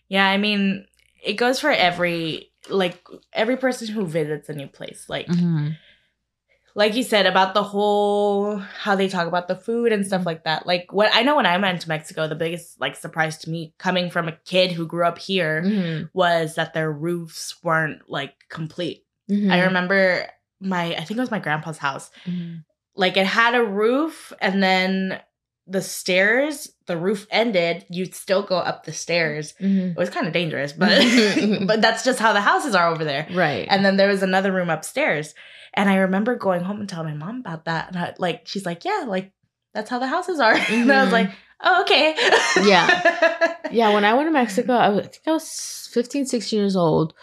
Yeah, 0.09 0.27
I 0.27 0.37
mean, 0.37 0.85
it 1.23 1.33
goes 1.33 1.59
for 1.59 1.71
every 1.71 2.51
like 2.69 3.01
every 3.33 3.57
person 3.57 3.87
who 3.87 4.05
visits 4.05 4.49
a 4.49 4.53
new 4.53 4.67
place. 4.67 5.07
Like 5.09 5.27
Mhm. 5.27 5.77
Like 6.75 6.95
you 6.95 7.03
said 7.03 7.25
about 7.25 7.53
the 7.53 7.63
whole 7.63 8.57
how 8.57 8.95
they 8.95 9.07
talk 9.09 9.27
about 9.27 9.47
the 9.47 9.55
food 9.55 9.91
and 9.91 10.05
stuff 10.05 10.25
like 10.25 10.43
that. 10.45 10.65
Like 10.65 10.91
what 10.93 11.09
I 11.13 11.23
know 11.23 11.35
when 11.35 11.45
I 11.45 11.57
went 11.57 11.81
to 11.81 11.89
Mexico, 11.89 12.27
the 12.27 12.35
biggest 12.35 12.79
like 12.79 12.95
surprise 12.95 13.37
to 13.39 13.49
me 13.49 13.73
coming 13.77 14.09
from 14.09 14.27
a 14.27 14.37
kid 14.45 14.71
who 14.71 14.85
grew 14.87 15.05
up 15.05 15.17
here 15.17 15.61
Mhm. 15.63 16.09
was 16.13 16.55
that 16.55 16.73
their 16.73 16.91
roofs 16.91 17.55
weren't 17.63 18.09
like 18.09 18.33
complete. 18.49 19.05
Mhm. 19.29 19.51
I 19.51 19.63
remember 19.65 20.27
my 20.59 20.93
I 20.95 21.03
think 21.03 21.17
it 21.17 21.21
was 21.21 21.31
my 21.31 21.39
grandpa's 21.39 21.77
house. 21.77 22.09
Mhm. 22.25 22.63
Like 22.95 23.17
it 23.17 23.25
had 23.25 23.55
a 23.55 23.63
roof 23.63 24.31
and 24.41 24.61
then 24.61 25.19
the 25.67 25.81
stairs, 25.81 26.71
the 26.87 26.97
roof 26.97 27.27
ended, 27.31 27.85
you'd 27.89 28.15
still 28.15 28.41
go 28.43 28.57
up 28.57 28.83
the 28.85 28.91
stairs. 28.91 29.53
Mhm. 29.61 29.91
It 29.91 29.97
was 29.97 30.09
kind 30.09 30.27
of 30.27 30.33
dangerous, 30.33 30.73
but 30.73 30.89
but 31.67 31.81
that's 31.81 32.03
just 32.03 32.19
how 32.19 32.33
the 32.33 32.41
houses 32.41 32.75
are 32.75 32.87
over 32.89 33.03
there. 33.03 33.27
Right. 33.31 33.67
And 33.69 33.85
then 33.85 33.97
there 33.97 34.09
was 34.09 34.23
another 34.23 34.51
room 34.51 34.69
upstairs. 34.69 35.33
And 35.73 35.89
I 35.89 35.95
remember 35.97 36.35
going 36.35 36.61
home 36.63 36.81
and 36.81 36.89
telling 36.89 37.17
my 37.17 37.25
mom 37.25 37.39
about 37.39 37.65
that. 37.65 37.89
And 37.89 37.97
I, 37.97 38.13
like, 38.17 38.41
she's 38.45 38.65
like, 38.65 38.83
yeah, 38.83 39.05
like, 39.07 39.31
that's 39.73 39.89
how 39.89 39.99
the 39.99 40.07
houses 40.07 40.39
are. 40.39 40.53
And 40.69 40.91
I 40.91 41.01
was 41.03 41.09
Mhm. 41.09 41.13
like, 41.13 41.31
oh, 41.63 41.81
okay. 41.83 42.15
Yeah. 42.65 43.55
yeah, 43.71 43.93
when 43.93 44.03
I 44.03 44.13
went 44.13 44.27
to 44.27 44.31
Mexico, 44.33 44.73
I, 44.73 44.89
was, 44.89 45.05
I 45.05 45.07
think 45.07 45.27
I 45.27 45.31
was 45.31 45.89
15, 45.93 46.25
16 46.25 46.59
years 46.59 46.75
old. 46.75 47.13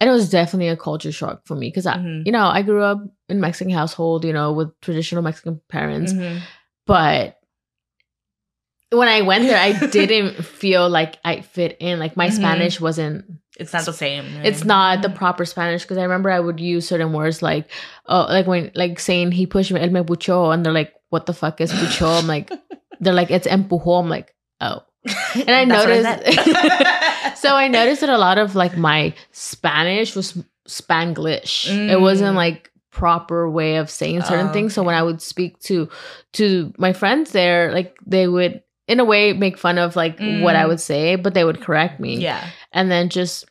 And 0.00 0.10
it 0.10 0.12
was 0.12 0.28
definitely 0.28 0.68
a 0.68 0.76
culture 0.76 1.12
shock 1.12 1.46
for 1.46 1.54
me 1.54 1.68
because, 1.68 1.86
I 1.86 1.96
Mhm. 1.96 2.26
you 2.26 2.32
know, 2.32 2.44
I 2.44 2.60
grew 2.62 2.82
up 2.82 2.98
in 3.30 3.40
Mexican 3.40 3.72
household, 3.72 4.24
you 4.24 4.32
know, 4.34 4.52
with 4.52 4.78
traditional 4.80 5.22
Mexican 5.22 5.60
parents. 5.68 6.12
Mhm. 6.12 6.40
But 6.86 7.38
when 8.90 9.08
I 9.08 9.22
went 9.22 9.46
there, 9.46 9.58
I 9.58 9.86
didn't 9.90 10.44
feel 10.44 10.88
like 10.88 11.16
I 11.24 11.40
fit 11.40 11.76
in. 11.80 11.98
Like 11.98 12.16
my 12.16 12.28
Mhm. 12.28 12.32
Spanish 12.32 12.80
wasn't 12.80 13.24
It's 13.58 13.72
not 13.72 13.84
the 13.86 13.92
same. 13.92 14.24
it's 14.44 14.64
not 14.64 15.02
the 15.02 15.08
proper 15.10 15.44
Spanish 15.44 15.82
because 15.82 15.98
I 15.98 16.02
remember 16.02 16.30
I 16.30 16.40
would 16.40 16.60
use 16.60 16.88
certain 16.88 17.12
words 17.12 17.42
like 17.42 17.70
oh 18.06 18.26
like 18.28 18.46
when 18.46 18.70
like 18.74 18.98
saying 19.00 19.32
he 19.32 19.46
pushed 19.46 19.72
me, 19.72 19.80
él 19.80 19.90
me 19.92 20.00
puchó, 20.00 20.52
and 20.52 20.64
they're 20.64 20.72
like, 20.72 20.92
what 21.10 21.26
the 21.26 21.32
fuck 21.34 21.60
is 21.60 21.72
puchó? 21.72 22.18
I'm 22.20 22.26
like, 22.26 22.50
they're 23.00 23.14
like, 23.14 23.30
it's 23.30 23.46
empujó. 23.46 24.00
I'm 24.00 24.08
like, 24.08 24.34
oh. 24.60 24.82
and 25.34 25.50
I 25.50 25.60
I 25.60 25.64
noticed- 25.64 27.38
So 27.42 27.54
I 27.56 27.68
noticed 27.68 28.00
that 28.00 28.10
a 28.10 28.18
lot 28.18 28.38
of 28.38 28.54
like 28.56 28.76
my 28.76 29.12
Spanish 29.32 30.16
was 30.16 30.32
Spanglish. 30.66 31.68
It 31.90 32.00
wasn't 32.00 32.32
Mm. 32.34 32.36
like 32.36 32.70
proper 32.90 33.50
way 33.50 33.76
of 33.76 33.90
saying 33.90 34.22
certain 34.22 34.48
Oh, 34.48 34.52
things. 34.52 34.72
So 34.74 34.82
when 34.82 34.94
I 34.94 35.02
would 35.02 35.20
speak 35.20 35.58
to 35.68 35.88
to 36.34 36.72
my 36.78 36.92
friends 36.92 37.32
there, 37.32 37.70
like 37.72 37.96
they 38.06 38.26
would 38.28 38.62
in 38.88 39.00
a 39.00 39.04
way 39.04 39.32
make 39.32 39.56
fun 39.58 39.78
of 39.78 39.96
like 39.96 40.18
what 40.18 40.56
I 40.56 40.64
Mm. 40.64 40.68
would 40.68 40.80
say, 40.80 41.16
but 41.16 41.34
they 41.34 41.44
would 41.44 41.60
correct 41.60 42.00
me 42.00 42.16
yeah. 42.18 42.48
and 42.72 42.90
then 42.90 43.08
just 43.08 43.46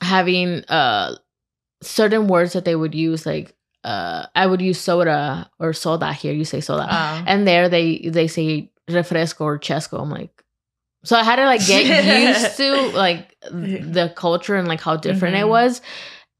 having 0.00 0.64
uh 0.68 1.16
certain 1.82 2.26
words 2.28 2.52
that 2.54 2.64
they 2.64 2.74
would 2.74 2.94
use 2.94 3.24
like 3.26 3.54
uh 3.84 4.26
i 4.34 4.44
would 4.46 4.60
use 4.60 4.78
soda 4.80 5.48
or 5.60 5.72
soda 5.72 6.12
here 6.12 6.32
you 6.32 6.44
say 6.44 6.60
soda 6.60 6.82
Um, 6.88 7.24
and 7.26 7.46
there 7.46 7.68
they 7.68 7.98
they 8.08 8.26
say 8.26 8.70
refresco 8.90 9.42
or 9.42 9.58
chesco 9.58 10.00
i'm 10.00 10.10
like 10.10 10.42
so 11.04 11.16
i 11.16 11.22
had 11.22 11.36
to 11.36 11.44
like 11.46 11.64
get 11.66 11.86
used 12.04 12.56
to 12.56 12.80
like 12.96 13.36
the 13.50 14.12
culture 14.16 14.56
and 14.56 14.66
like 14.66 14.80
how 14.80 14.96
different 14.96 15.36
it 15.36 15.44
Mhm. 15.44 15.48
was 15.50 15.80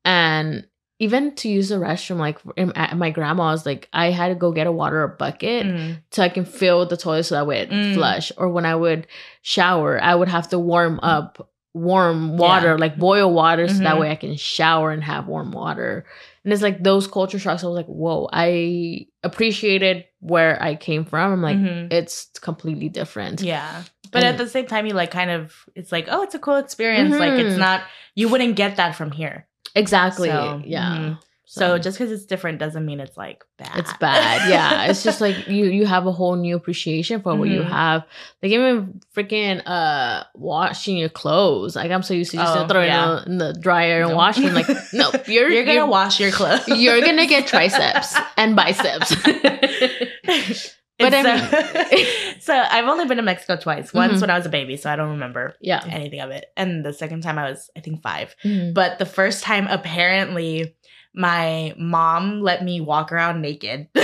and 0.04 0.66
even 1.00 1.34
to 1.36 1.48
use 1.48 1.68
the 1.68 1.76
restroom 1.76 2.16
like 2.18 2.38
in, 2.56 2.72
at 2.72 2.96
my 2.96 3.10
grandma's 3.10 3.64
like 3.64 3.88
i 3.92 4.10
had 4.10 4.28
to 4.28 4.34
go 4.34 4.50
get 4.52 4.66
a 4.66 4.72
water 4.72 5.06
bucket 5.06 5.66
mm, 5.66 5.98
so 6.10 6.22
I 6.22 6.28
can 6.28 6.44
fill 6.44 6.86
the 6.86 6.96
toilet 6.96 7.24
so 7.24 7.34
that 7.36 7.46
way 7.46 7.60
it 7.60 7.70
Mm. 7.70 7.94
flush. 7.94 8.32
Or 8.36 8.48
when 8.48 8.64
I 8.66 8.74
would 8.74 9.06
shower, 9.42 10.00
I 10.02 10.14
would 10.14 10.28
have 10.28 10.48
to 10.50 10.58
warm 10.58 10.98
up 11.02 11.50
warm 11.74 12.36
water, 12.38 12.68
Yeah. 12.70 12.74
like 12.84 12.96
boil 12.98 13.32
water, 13.32 13.68
so 13.68 13.82
that 13.84 13.94
Mhm. 13.96 14.00
way 14.00 14.10
I 14.10 14.16
can 14.16 14.34
shower 14.36 14.90
and 14.90 15.04
have 15.04 15.28
warm 15.28 15.52
water. 15.52 16.04
And 16.42 16.52
it's 16.52 16.62
like 16.62 16.82
those 16.82 17.06
culture 17.06 17.38
shocks. 17.38 17.62
I 17.62 17.66
was 17.68 17.76
like, 17.76 17.86
whoa, 17.86 18.28
I 18.32 19.06
appreciated 19.22 20.06
where 20.20 20.60
I 20.60 20.74
came 20.74 21.04
from. 21.04 21.32
I'm 21.34 21.42
like, 21.42 21.58
mhm. 21.58 21.92
it's 21.92 22.26
completely 22.40 22.88
different. 22.88 23.40
yeah. 23.42 23.82
But 24.10 24.22
at 24.24 24.38
the 24.38 24.48
same 24.48 24.66
time, 24.66 24.86
you 24.86 24.94
like 24.94 25.10
kind 25.10 25.30
of, 25.30 25.54
it's 25.74 25.92
like, 25.92 26.06
oh, 26.10 26.22
it's 26.22 26.34
a 26.34 26.38
cool 26.38 26.56
experience. 26.56 27.14
Like, 27.18 27.34
it's 27.34 27.54
Mhm. 27.56 27.58
not, 27.58 27.82
you 28.14 28.30
wouldn't 28.30 28.56
get 28.56 28.76
that 28.76 28.96
from 28.96 29.10
here. 29.12 29.46
Exactly. 29.74 30.28
So, 30.28 30.62
yeah. 30.64 30.96
mhm. 30.98 31.18
So 31.50 31.78
just 31.78 31.96
because 31.98 32.12
it's 32.12 32.26
different 32.26 32.58
doesn't 32.58 32.84
mean 32.84 33.00
it's 33.00 33.16
like 33.16 33.42
bad. 33.56 33.78
it's 33.78 33.92
bad. 33.96 34.50
Yeah. 34.50 34.84
It's 34.90 35.02
just 35.02 35.22
like 35.22 35.48
you 35.48 35.64
you 35.64 35.86
have 35.86 36.06
a 36.06 36.12
whole 36.12 36.36
new 36.36 36.54
appreciation 36.54 37.22
for 37.22 37.34
what 37.34 37.48
you 37.48 37.60
Mhm. 37.62 37.68
have. 37.70 38.02
Like 38.42 38.52
even 38.52 39.00
freaking 39.16 39.62
uh 39.64 40.24
washing 40.34 40.98
your 40.98 41.08
clothes. 41.08 41.74
Like 41.74 41.90
I'm 41.90 42.02
so 42.02 42.12
used 42.12 42.32
to 42.32 42.36
just 42.36 42.54
Oh, 42.54 42.68
throwing 42.68 42.88
yeah. 42.88 43.24
in 43.24 43.38
the 43.38 43.54
dryer 43.54 44.02
and 44.02 44.14
washing. 44.14 44.52
Like, 44.52 44.68
no, 44.92 45.10
you're 45.26 45.48
you're 45.48 45.64
gonna 45.64 45.86
wash 45.86 46.20
your 46.20 46.32
clothes. 46.32 46.68
You're 46.68 47.00
gonna 47.00 47.26
get 47.26 47.46
triceps 47.46 48.14
and 48.36 48.54
biceps. 48.54 49.16
But 50.98 51.10
but 51.12 51.26
I 51.26 51.88
so, 51.90 52.38
so 52.40 52.54
I've 52.54 52.86
only 52.86 53.04
been 53.06 53.18
to 53.18 53.22
Mexico 53.22 53.56
twice. 53.56 53.92
Once 53.94 54.14
Mhm. 54.18 54.20
when 54.22 54.30
I 54.30 54.36
was 54.36 54.46
a 54.46 54.50
baby, 54.50 54.76
so 54.76 54.90
I 54.90 54.96
don't 54.96 55.10
remember 55.10 55.54
yeah. 55.60 55.84
anything 55.88 56.20
of 56.20 56.30
it, 56.30 56.46
and 56.56 56.84
the 56.84 56.92
second 56.92 57.22
time 57.22 57.38
I 57.38 57.48
was, 57.50 57.70
I 57.76 57.80
think, 57.80 58.02
five. 58.02 58.34
Mhm. 58.44 58.74
But 58.74 58.98
the 58.98 59.06
first 59.06 59.42
time, 59.44 59.66
apparently, 59.68 60.74
my 61.14 61.74
mom 61.78 62.40
let 62.40 62.64
me 62.64 62.80
walk 62.80 63.12
around 63.12 63.40
naked. 63.42 63.88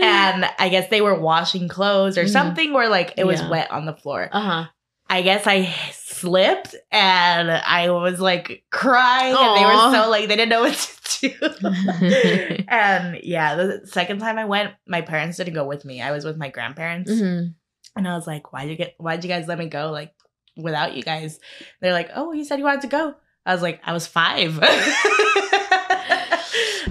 and 0.00 0.44
I 0.58 0.68
guess 0.70 0.88
they 0.88 1.00
were 1.00 1.18
washing 1.18 1.68
clothes 1.68 2.16
or 2.18 2.24
Mhm. 2.24 2.30
something 2.30 2.72
where 2.72 2.88
like 2.88 3.14
it 3.16 3.26
was 3.26 3.40
Yeah. 3.40 3.50
wet 3.50 3.70
on 3.70 3.86
the 3.86 3.94
floor. 3.94 4.28
Uh-huh. 4.32 4.64
I 5.10 5.22
guess 5.22 5.44
I 5.46 5.74
slipped 5.92 6.74
and 6.92 7.50
I 7.50 7.90
was 7.90 8.20
like 8.20 8.62
crying 8.70 9.34
and 9.36 9.56
they 9.56 9.64
were 9.64 9.92
so 10.04 10.08
like 10.10 10.28
they 10.28 10.36
didn't 10.36 10.50
know 10.50 10.60
what 10.66 10.74
to 11.04 11.28
do. 11.28 11.34
and 12.68 13.18
yeah, 13.24 13.56
the 13.56 13.80
second 13.86 14.20
time 14.20 14.38
I 14.38 14.44
went, 14.44 14.72
my 14.86 15.00
parents 15.00 15.36
didn't 15.36 15.54
go 15.54 15.64
with 15.66 15.84
me. 15.84 16.00
I 16.00 16.12
was 16.12 16.24
with 16.24 16.36
my 16.36 16.48
grandparents. 16.48 17.10
Mhm. 17.10 17.54
And 17.96 18.06
I 18.08 18.14
was 18.14 18.26
like, 18.28 18.52
why'd 18.52 18.70
you 18.70 18.76
get 18.76 18.94
why'd 18.98 19.24
you 19.24 19.28
guys 19.28 19.48
let 19.48 19.58
me 19.58 19.66
go 19.66 19.90
like 19.90 20.12
without 20.56 20.94
you 20.94 21.02
guys? 21.02 21.40
They're 21.80 21.92
like, 21.92 22.10
Oh, 22.14 22.32
you 22.32 22.44
said 22.44 22.58
you 22.60 22.64
wanted 22.64 22.82
to 22.82 22.86
go. 22.86 23.14
I 23.44 23.52
was 23.52 23.62
like, 23.62 23.80
I 23.84 23.92
was 23.92 24.06
five. 24.06 24.58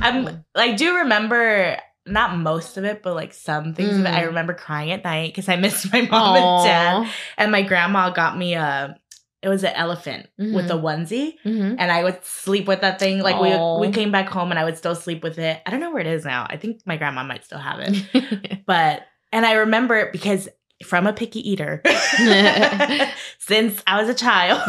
I'm 0.01 0.43
I 0.55 0.73
do 0.73 0.97
remember 0.97 1.77
not 2.09 2.37
most 2.37 2.77
of 2.77 2.83
it, 2.85 3.01
but 3.03 3.15
like 3.15 3.33
some 3.33 3.73
things 3.73 3.97
of 3.97 4.05
it. 4.05 4.09
I 4.09 4.21
Mm. 4.23 4.27
remember 4.27 4.53
crying 4.53 4.91
at 4.91 5.03
night 5.03 5.31
because 5.31 5.47
I 5.49 5.55
missed 5.55 5.91
my 5.93 6.01
mom 6.01 6.35
and 6.35 6.65
dad. 6.65 7.13
And 7.37 7.51
my 7.51 7.61
grandma 7.61 8.09
got 8.09 8.37
me 8.37 8.53
a 8.55 8.97
it 9.41 9.47
was 9.47 9.63
an 9.63 9.71
elephant 9.73 10.27
with 10.37 10.69
a 10.69 10.73
onesie. 10.73 11.35
Mhm. 11.45 11.77
And 11.79 11.89
I 11.91 12.03
would 12.03 12.25
sleep 12.25 12.67
with 12.67 12.81
that 12.81 12.99
thing. 12.99 13.19
Like 13.21 13.39
we 13.39 13.87
we 13.87 13.93
came 13.93 14.11
back 14.11 14.27
home 14.27 14.51
and 14.51 14.59
I 14.59 14.65
would 14.65 14.77
still 14.77 14.95
sleep 14.95 15.23
with 15.23 15.39
it. 15.39 15.61
I 15.65 15.71
don't 15.71 15.79
know 15.79 15.91
where 15.91 16.01
it 16.01 16.07
is 16.07 16.25
now. 16.25 16.45
I 16.49 16.57
think 16.57 16.81
my 16.85 16.97
grandma 16.97 17.23
might 17.23 17.45
still 17.45 17.59
have 17.59 17.79
it. 17.79 18.61
But 18.65 19.03
and 19.31 19.45
I 19.45 19.53
remember 19.53 19.95
it 19.95 20.11
because 20.11 20.49
from 20.83 21.07
a 21.07 21.13
picky 21.13 21.39
eater, 21.49 21.81
since 23.39 23.81
I 23.87 23.99
was 24.01 24.09
a 24.09 24.13
child, 24.13 24.61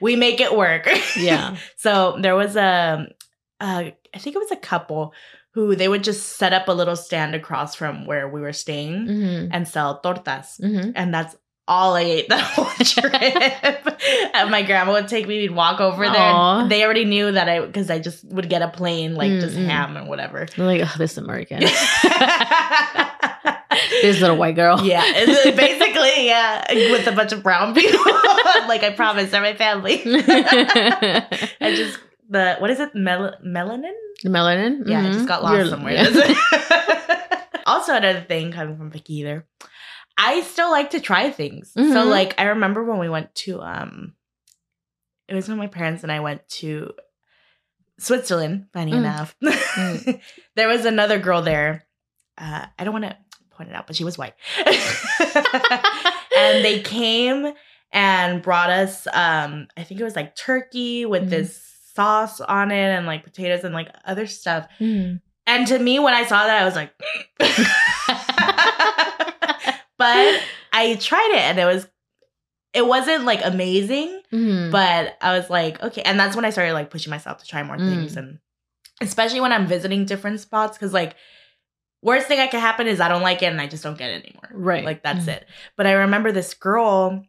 we 0.00 0.16
make 0.16 0.40
it 0.40 0.56
work. 0.56 0.88
yeah. 1.16 1.56
So 1.76 2.16
there 2.20 2.34
was 2.34 2.56
a, 2.56 3.06
uh, 3.60 3.82
think 4.18 4.34
it 4.36 4.38
was 4.38 4.50
a 4.52 4.56
couple 4.56 5.12
who 5.56 5.74
they 5.74 5.88
would 5.88 6.04
just 6.04 6.36
set 6.36 6.52
up 6.52 6.68
a 6.68 6.72
little 6.72 6.94
stand 6.96 7.34
across 7.34 7.74
from 7.74 8.04
where 8.04 8.28
we 8.28 8.40
were 8.42 8.52
staying 8.52 9.06
Mhm. 9.08 9.48
and 9.52 9.66
sell 9.66 10.00
tortas, 10.04 10.60
Mhm. 10.60 10.92
and 10.94 11.14
that's 11.14 11.34
all 11.66 11.96
I 11.96 12.02
ate 12.02 12.28
that 12.32 12.44
whole 12.54 12.66
trip. 12.84 13.82
and 14.36 14.50
my 14.50 14.62
grandma 14.62 14.92
would 14.92 15.08
take 15.08 15.26
me, 15.26 15.38
we'd 15.38 15.50
walk 15.50 15.80
over 15.80 16.04
there. 16.08 16.68
They 16.68 16.84
already 16.84 17.06
knew 17.06 17.32
that 17.32 17.48
I, 17.48 17.60
because 17.64 17.88
I 17.90 17.98
just 17.98 18.22
would 18.26 18.48
get 18.50 18.60
a 18.62 18.68
plain, 18.68 19.14
like 19.16 19.32
just 19.40 19.56
Mm-mm. 19.56 19.66
ham 19.66 19.96
and 19.96 20.06
whatever. 20.08 20.46
They're 20.54 20.66
like, 20.66 20.82
oh, 20.84 20.94
this 20.98 21.16
American. 21.16 21.60
this 24.02 24.20
little 24.20 24.36
white 24.36 24.54
girl. 24.56 24.80
Yeah, 24.84 25.02
it's 25.06 25.56
basically, 25.56 26.26
yeah, 26.26 26.64
with 26.92 27.06
a 27.06 27.12
bunch 27.12 27.32
of 27.32 27.42
brown 27.42 27.74
people. 27.74 27.98
like 28.68 28.82
I 28.84 28.90
promised, 28.94 29.30
they're 29.32 29.40
my 29.40 29.54
family. 29.54 30.02
I 30.04 31.72
just 31.74 31.98
the 32.28 32.56
what 32.58 32.70
is 32.70 32.80
it, 32.80 32.94
Mel- 32.94 33.36
melanin? 33.44 33.94
The 34.22 34.30
melanin? 34.30 34.88
Yeah, 34.88 35.00
I 35.06 35.12
just 35.12 35.28
got 35.28 35.42
lost 35.42 35.56
You're- 35.56 35.68
somewhere. 35.70 35.92
yeah. 35.94 37.38
also, 37.66 37.94
another 37.94 38.20
thing 38.22 38.52
coming 38.52 38.76
from 38.76 38.90
Vicky 38.90 39.14
either, 39.16 39.46
I 40.18 40.40
still 40.42 40.70
like 40.70 40.90
to 40.90 41.00
try 41.00 41.30
things. 41.30 41.72
So, 41.74 41.82
Mhm. 41.82 42.10
like, 42.10 42.34
I 42.38 42.44
remember 42.44 42.82
when 42.84 42.98
we 42.98 43.08
went 43.08 43.34
to 43.46 43.60
um, 43.60 44.14
it 45.28 45.34
was 45.34 45.48
when 45.48 45.58
my 45.58 45.66
parents 45.66 46.02
and 46.04 46.10
I 46.12 46.20
went 46.20 46.48
to 46.60 46.92
Switzerland. 47.98 48.66
Funny 48.72 48.92
Mm. 48.92 48.96
enough, 48.98 49.34
Mm. 49.42 50.20
there 50.54 50.68
was 50.68 50.84
another 50.84 51.18
girl 51.18 51.42
there. 51.42 51.84
Uh, 52.38 52.66
I 52.78 52.84
don't 52.84 52.92
want 52.92 53.04
to 53.06 53.16
point 53.50 53.70
it 53.70 53.74
out, 53.74 53.86
but 53.86 53.96
she 53.96 54.04
was 54.04 54.16
white, 54.18 54.34
and 56.36 56.64
they 56.64 56.80
came 56.80 57.52
and 57.92 58.42
brought 58.42 58.70
us. 58.70 59.06
Um, 59.12 59.68
I 59.76 59.82
think 59.82 60.00
it 60.00 60.04
was 60.04 60.16
like 60.16 60.36
turkey 60.36 61.06
with 61.06 61.24
Mhm. 61.26 61.30
this 61.30 61.75
sauce 61.96 62.40
on 62.40 62.70
it 62.70 62.76
and 62.96 63.06
like 63.06 63.24
potatoes 63.24 63.64
and 63.64 63.74
like 63.74 63.88
other 64.04 64.26
stuff. 64.28 64.68
Mhm. 64.78 65.20
And 65.48 65.66
to 65.68 65.78
me, 65.78 65.98
when 65.98 66.14
I 66.14 66.24
saw 66.24 66.46
that, 66.46 66.62
I 66.62 66.64
was 66.64 66.76
like, 66.76 66.92
but 69.98 70.40
I 70.72 70.96
tried 71.00 71.30
it 71.34 71.40
and 71.40 71.58
it 71.58 71.64
was, 71.64 71.86
it 72.74 72.86
wasn't 72.86 73.24
like 73.24 73.40
amazing, 73.44 74.20
Mhm. 74.32 74.70
but 74.70 75.16
I 75.20 75.36
was 75.38 75.48
like, 75.48 75.82
okay. 75.82 76.02
And 76.02 76.18
that's 76.20 76.36
when 76.36 76.44
I 76.44 76.50
started 76.50 76.74
like 76.74 76.90
pushing 76.90 77.10
myself 77.10 77.38
to 77.38 77.46
try 77.46 77.62
more 77.62 77.78
things. 77.78 78.14
Mm. 78.14 78.18
And 78.18 78.38
especially 79.00 79.40
when 79.40 79.52
I'm 79.52 79.66
visiting 79.66 80.04
different 80.04 80.40
spots. 80.40 80.76
Cause 80.78 80.92
like, 80.92 81.16
worst 82.02 82.28
thing 82.28 82.38
that 82.38 82.50
could 82.50 82.60
happen 82.60 82.86
is 82.86 83.00
I 83.00 83.08
don't 83.08 83.22
like 83.22 83.42
it 83.42 83.46
and 83.46 83.60
I 83.60 83.66
just 83.66 83.82
don't 83.82 83.98
get 83.98 84.10
it 84.10 84.24
anymore. 84.24 84.50
Right. 84.52 84.84
Like 84.84 85.02
that's 85.02 85.24
Mhm. 85.26 85.36
it. 85.36 85.48
But 85.76 85.86
I 85.86 85.92
remember 85.92 86.32
this 86.32 86.54
girl, 86.54 87.24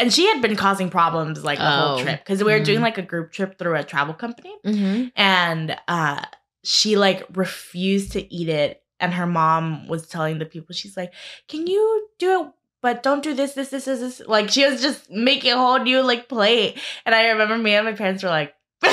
and 0.00 0.12
she 0.12 0.26
had 0.26 0.40
been 0.42 0.56
causing 0.56 0.90
problems 0.90 1.44
like 1.44 1.58
the 1.58 1.70
whole 1.70 1.98
Oh. 1.98 2.02
trip 2.02 2.20
because 2.24 2.42
we 2.42 2.52
were 2.52 2.60
doing 2.64 2.78
Mhm. 2.80 2.82
like 2.88 2.98
a 2.98 3.02
group 3.02 3.30
trip 3.32 3.58
through 3.58 3.76
a 3.76 3.84
travel 3.84 4.14
company, 4.14 4.54
Mm-hmm. 4.66 5.08
and 5.16 5.76
uh, 5.88 6.22
she 6.64 6.96
like 6.96 7.24
refused 7.34 8.12
to 8.12 8.32
eat 8.34 8.48
it. 8.48 8.82
And 9.02 9.14
her 9.14 9.26
mom 9.26 9.88
was 9.88 10.06
telling 10.06 10.38
the 10.38 10.44
people, 10.44 10.74
she's 10.74 10.96
like, 10.96 11.12
"Can 11.48 11.66
you 11.66 12.08
do 12.18 12.42
it?" 12.42 12.48
But 12.82 13.02
don't 13.02 13.22
do 13.22 13.34
this, 13.34 13.52
this, 13.54 13.68
this, 13.70 13.84
this, 13.84 14.00
this. 14.00 14.20
Like 14.26 14.50
she 14.50 14.64
was 14.68 14.80
just 14.82 15.10
making 15.10 15.52
a 15.52 15.56
whole 15.56 15.78
new 15.78 16.02
like 16.02 16.28
plate. 16.28 16.78
And 17.06 17.14
I 17.14 17.28
remember 17.28 17.56
me 17.58 17.74
and 17.74 17.86
my 17.86 17.92
parents 17.92 18.22
were 18.22 18.28
like, 18.30 18.54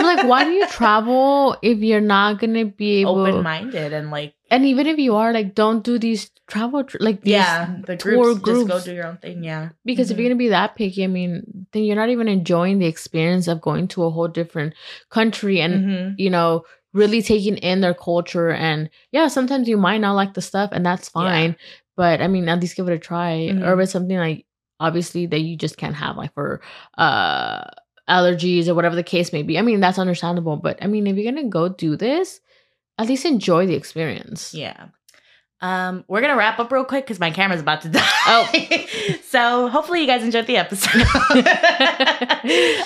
I'm 0.00 0.16
like, 0.16 0.26
why 0.28 0.44
do 0.44 0.50
you 0.50 0.66
travel 0.66 1.56
if 1.62 1.78
you're 1.78 2.00
not 2.00 2.38
gonna 2.40 2.64
be 2.64 3.00
able? 3.02 3.26
open 3.26 3.42
minded 3.42 3.92
and 3.92 4.10
like 4.10 4.34
and 4.50 4.64
even 4.66 4.86
if 4.88 4.98
you 4.98 5.14
are, 5.14 5.32
like, 5.32 5.54
don't 5.54 5.84
do 5.84 5.96
these 5.98 6.30
travel 6.48 6.82
tr- 6.82 6.96
like 6.98 7.20
these 7.22 7.32
yeah, 7.34 7.76
the 7.86 7.96
tour 7.96 8.34
groups, 8.34 8.64
just 8.64 8.66
go 8.66 8.80
do 8.80 8.96
your 8.96 9.06
own 9.06 9.16
thing. 9.18 9.44
Yeah, 9.44 9.68
Because 9.84 10.10
if 10.10 10.16
Mhm. 10.16 10.20
you're 10.20 10.28
gonna 10.30 10.38
be 10.38 10.48
that 10.48 10.74
picky, 10.74 11.04
I 11.04 11.06
mean, 11.06 11.66
then 11.72 11.84
you're 11.84 11.94
not 11.96 12.08
even 12.10 12.26
enjoying 12.26 12.78
the 12.80 12.86
experience 12.86 13.46
of 13.46 13.60
going 13.60 13.86
to 13.88 14.02
a 14.04 14.10
whole 14.10 14.26
different 14.26 14.74
country 15.10 15.60
and 15.60 15.74
Mhm. 15.84 16.14
you 16.18 16.30
know 16.30 16.64
really 16.92 17.22
taking 17.22 17.56
in 17.58 17.80
their 17.80 17.94
culture. 17.94 18.50
And 18.50 18.90
yeah, 19.12 19.28
sometimes 19.28 19.68
you 19.68 19.76
might 19.76 20.00
not 20.00 20.14
like 20.16 20.34
the 20.34 20.42
stuff, 20.42 20.70
and 20.72 20.84
that's 20.84 21.08
Yeah. 21.14 21.22
fine. 21.22 21.56
But 21.96 22.20
I 22.20 22.26
mean, 22.26 22.48
at 22.48 22.60
least 22.60 22.74
give 22.76 22.88
it 22.88 22.94
a 22.94 22.98
try. 22.98 23.50
Mhm. 23.52 23.62
Or 23.64 23.74
if 23.74 23.84
it's 23.84 23.92
something 23.92 24.16
like 24.18 24.46
obviously 24.80 25.26
that 25.26 25.40
you 25.40 25.56
just 25.56 25.76
can't 25.76 25.94
have, 25.94 26.16
like 26.16 26.34
for 26.34 26.60
uh 26.98 27.62
allergies 28.10 28.68
or 28.68 28.74
whatever 28.74 28.96
the 28.96 29.02
case 29.02 29.32
may 29.32 29.42
be. 29.42 29.58
I 29.58 29.62
mean, 29.62 29.80
that's 29.80 29.98
understandable. 29.98 30.56
But 30.56 30.82
I 30.82 30.86
mean, 30.86 31.06
if 31.06 31.16
you're 31.16 31.32
gonna 31.32 31.48
go 31.48 31.68
do 31.68 31.96
this, 31.96 32.40
at 32.98 33.08
least 33.08 33.24
enjoy 33.24 33.66
the 33.66 33.74
experience. 33.74 34.52
yeah. 34.52 34.88
Um, 35.62 36.04
we're 36.08 36.22
gonna 36.22 36.36
wrap 36.36 36.58
up 36.58 36.72
real 36.72 36.84
quick 36.84 37.04
because 37.04 37.20
my 37.20 37.30
camera's 37.30 37.60
about 37.60 37.82
to 37.82 37.90
die. 37.90 38.00
Oh. 38.26 38.50
so 39.28 39.68
hopefully 39.68 40.00
you 40.00 40.06
guys 40.06 40.22
enjoyed 40.22 40.46
the 40.46 40.56
episode. 40.56 41.02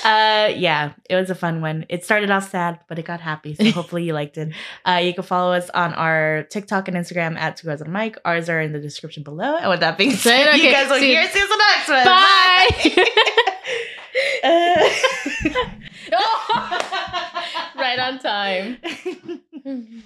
uh, 0.04 0.50
yeah, 0.56 0.92
it 1.08 1.14
was 1.14 1.30
a 1.30 1.37
fun 1.37 1.60
one. 1.60 1.87
It 1.88 2.04
started 2.04 2.32
off 2.32 2.50
sad, 2.50 2.80
but 2.88 2.98
it 2.98 3.04
got 3.04 3.20
happy. 3.20 3.54
So 3.54 3.70
hopefully 3.70 4.02
you 4.02 4.12
liked 4.12 4.38
it. 4.38 4.52
Uh, 4.84 5.00
you 5.04 5.14
can 5.14 5.22
follow 5.22 5.52
us 5.52 5.70
on 5.70 5.94
our 5.94 6.48
TikTok 6.50 6.88
and 6.88 6.96
Instagram 6.96 7.37
at 7.38 7.56
Two 7.56 7.68
Guys 7.68 7.80
on 7.80 7.92
Mic. 7.92 8.18
Ours 8.24 8.48
are 8.48 8.60
in 8.60 8.72
the 8.72 8.80
description 8.80 9.22
below. 9.22 9.56
And 9.56 9.70
with 9.70 9.78
that 9.80 9.96
being 9.96 10.10
said, 10.10 10.48
Okay, 10.48 10.66
you 10.66 10.72
guys 10.72 10.90
will 10.90 10.98
see 10.98 11.10
hear 11.10 11.22
you 11.22 11.28
in 11.28 11.48
the 11.48 11.62
next 11.76 11.88
one. 11.88 12.04
Bye. 12.04 12.68
Bye. 12.96 13.50
Uh, 14.42 14.48
right 17.77 17.98
on 17.98 18.18
time. 18.18 18.79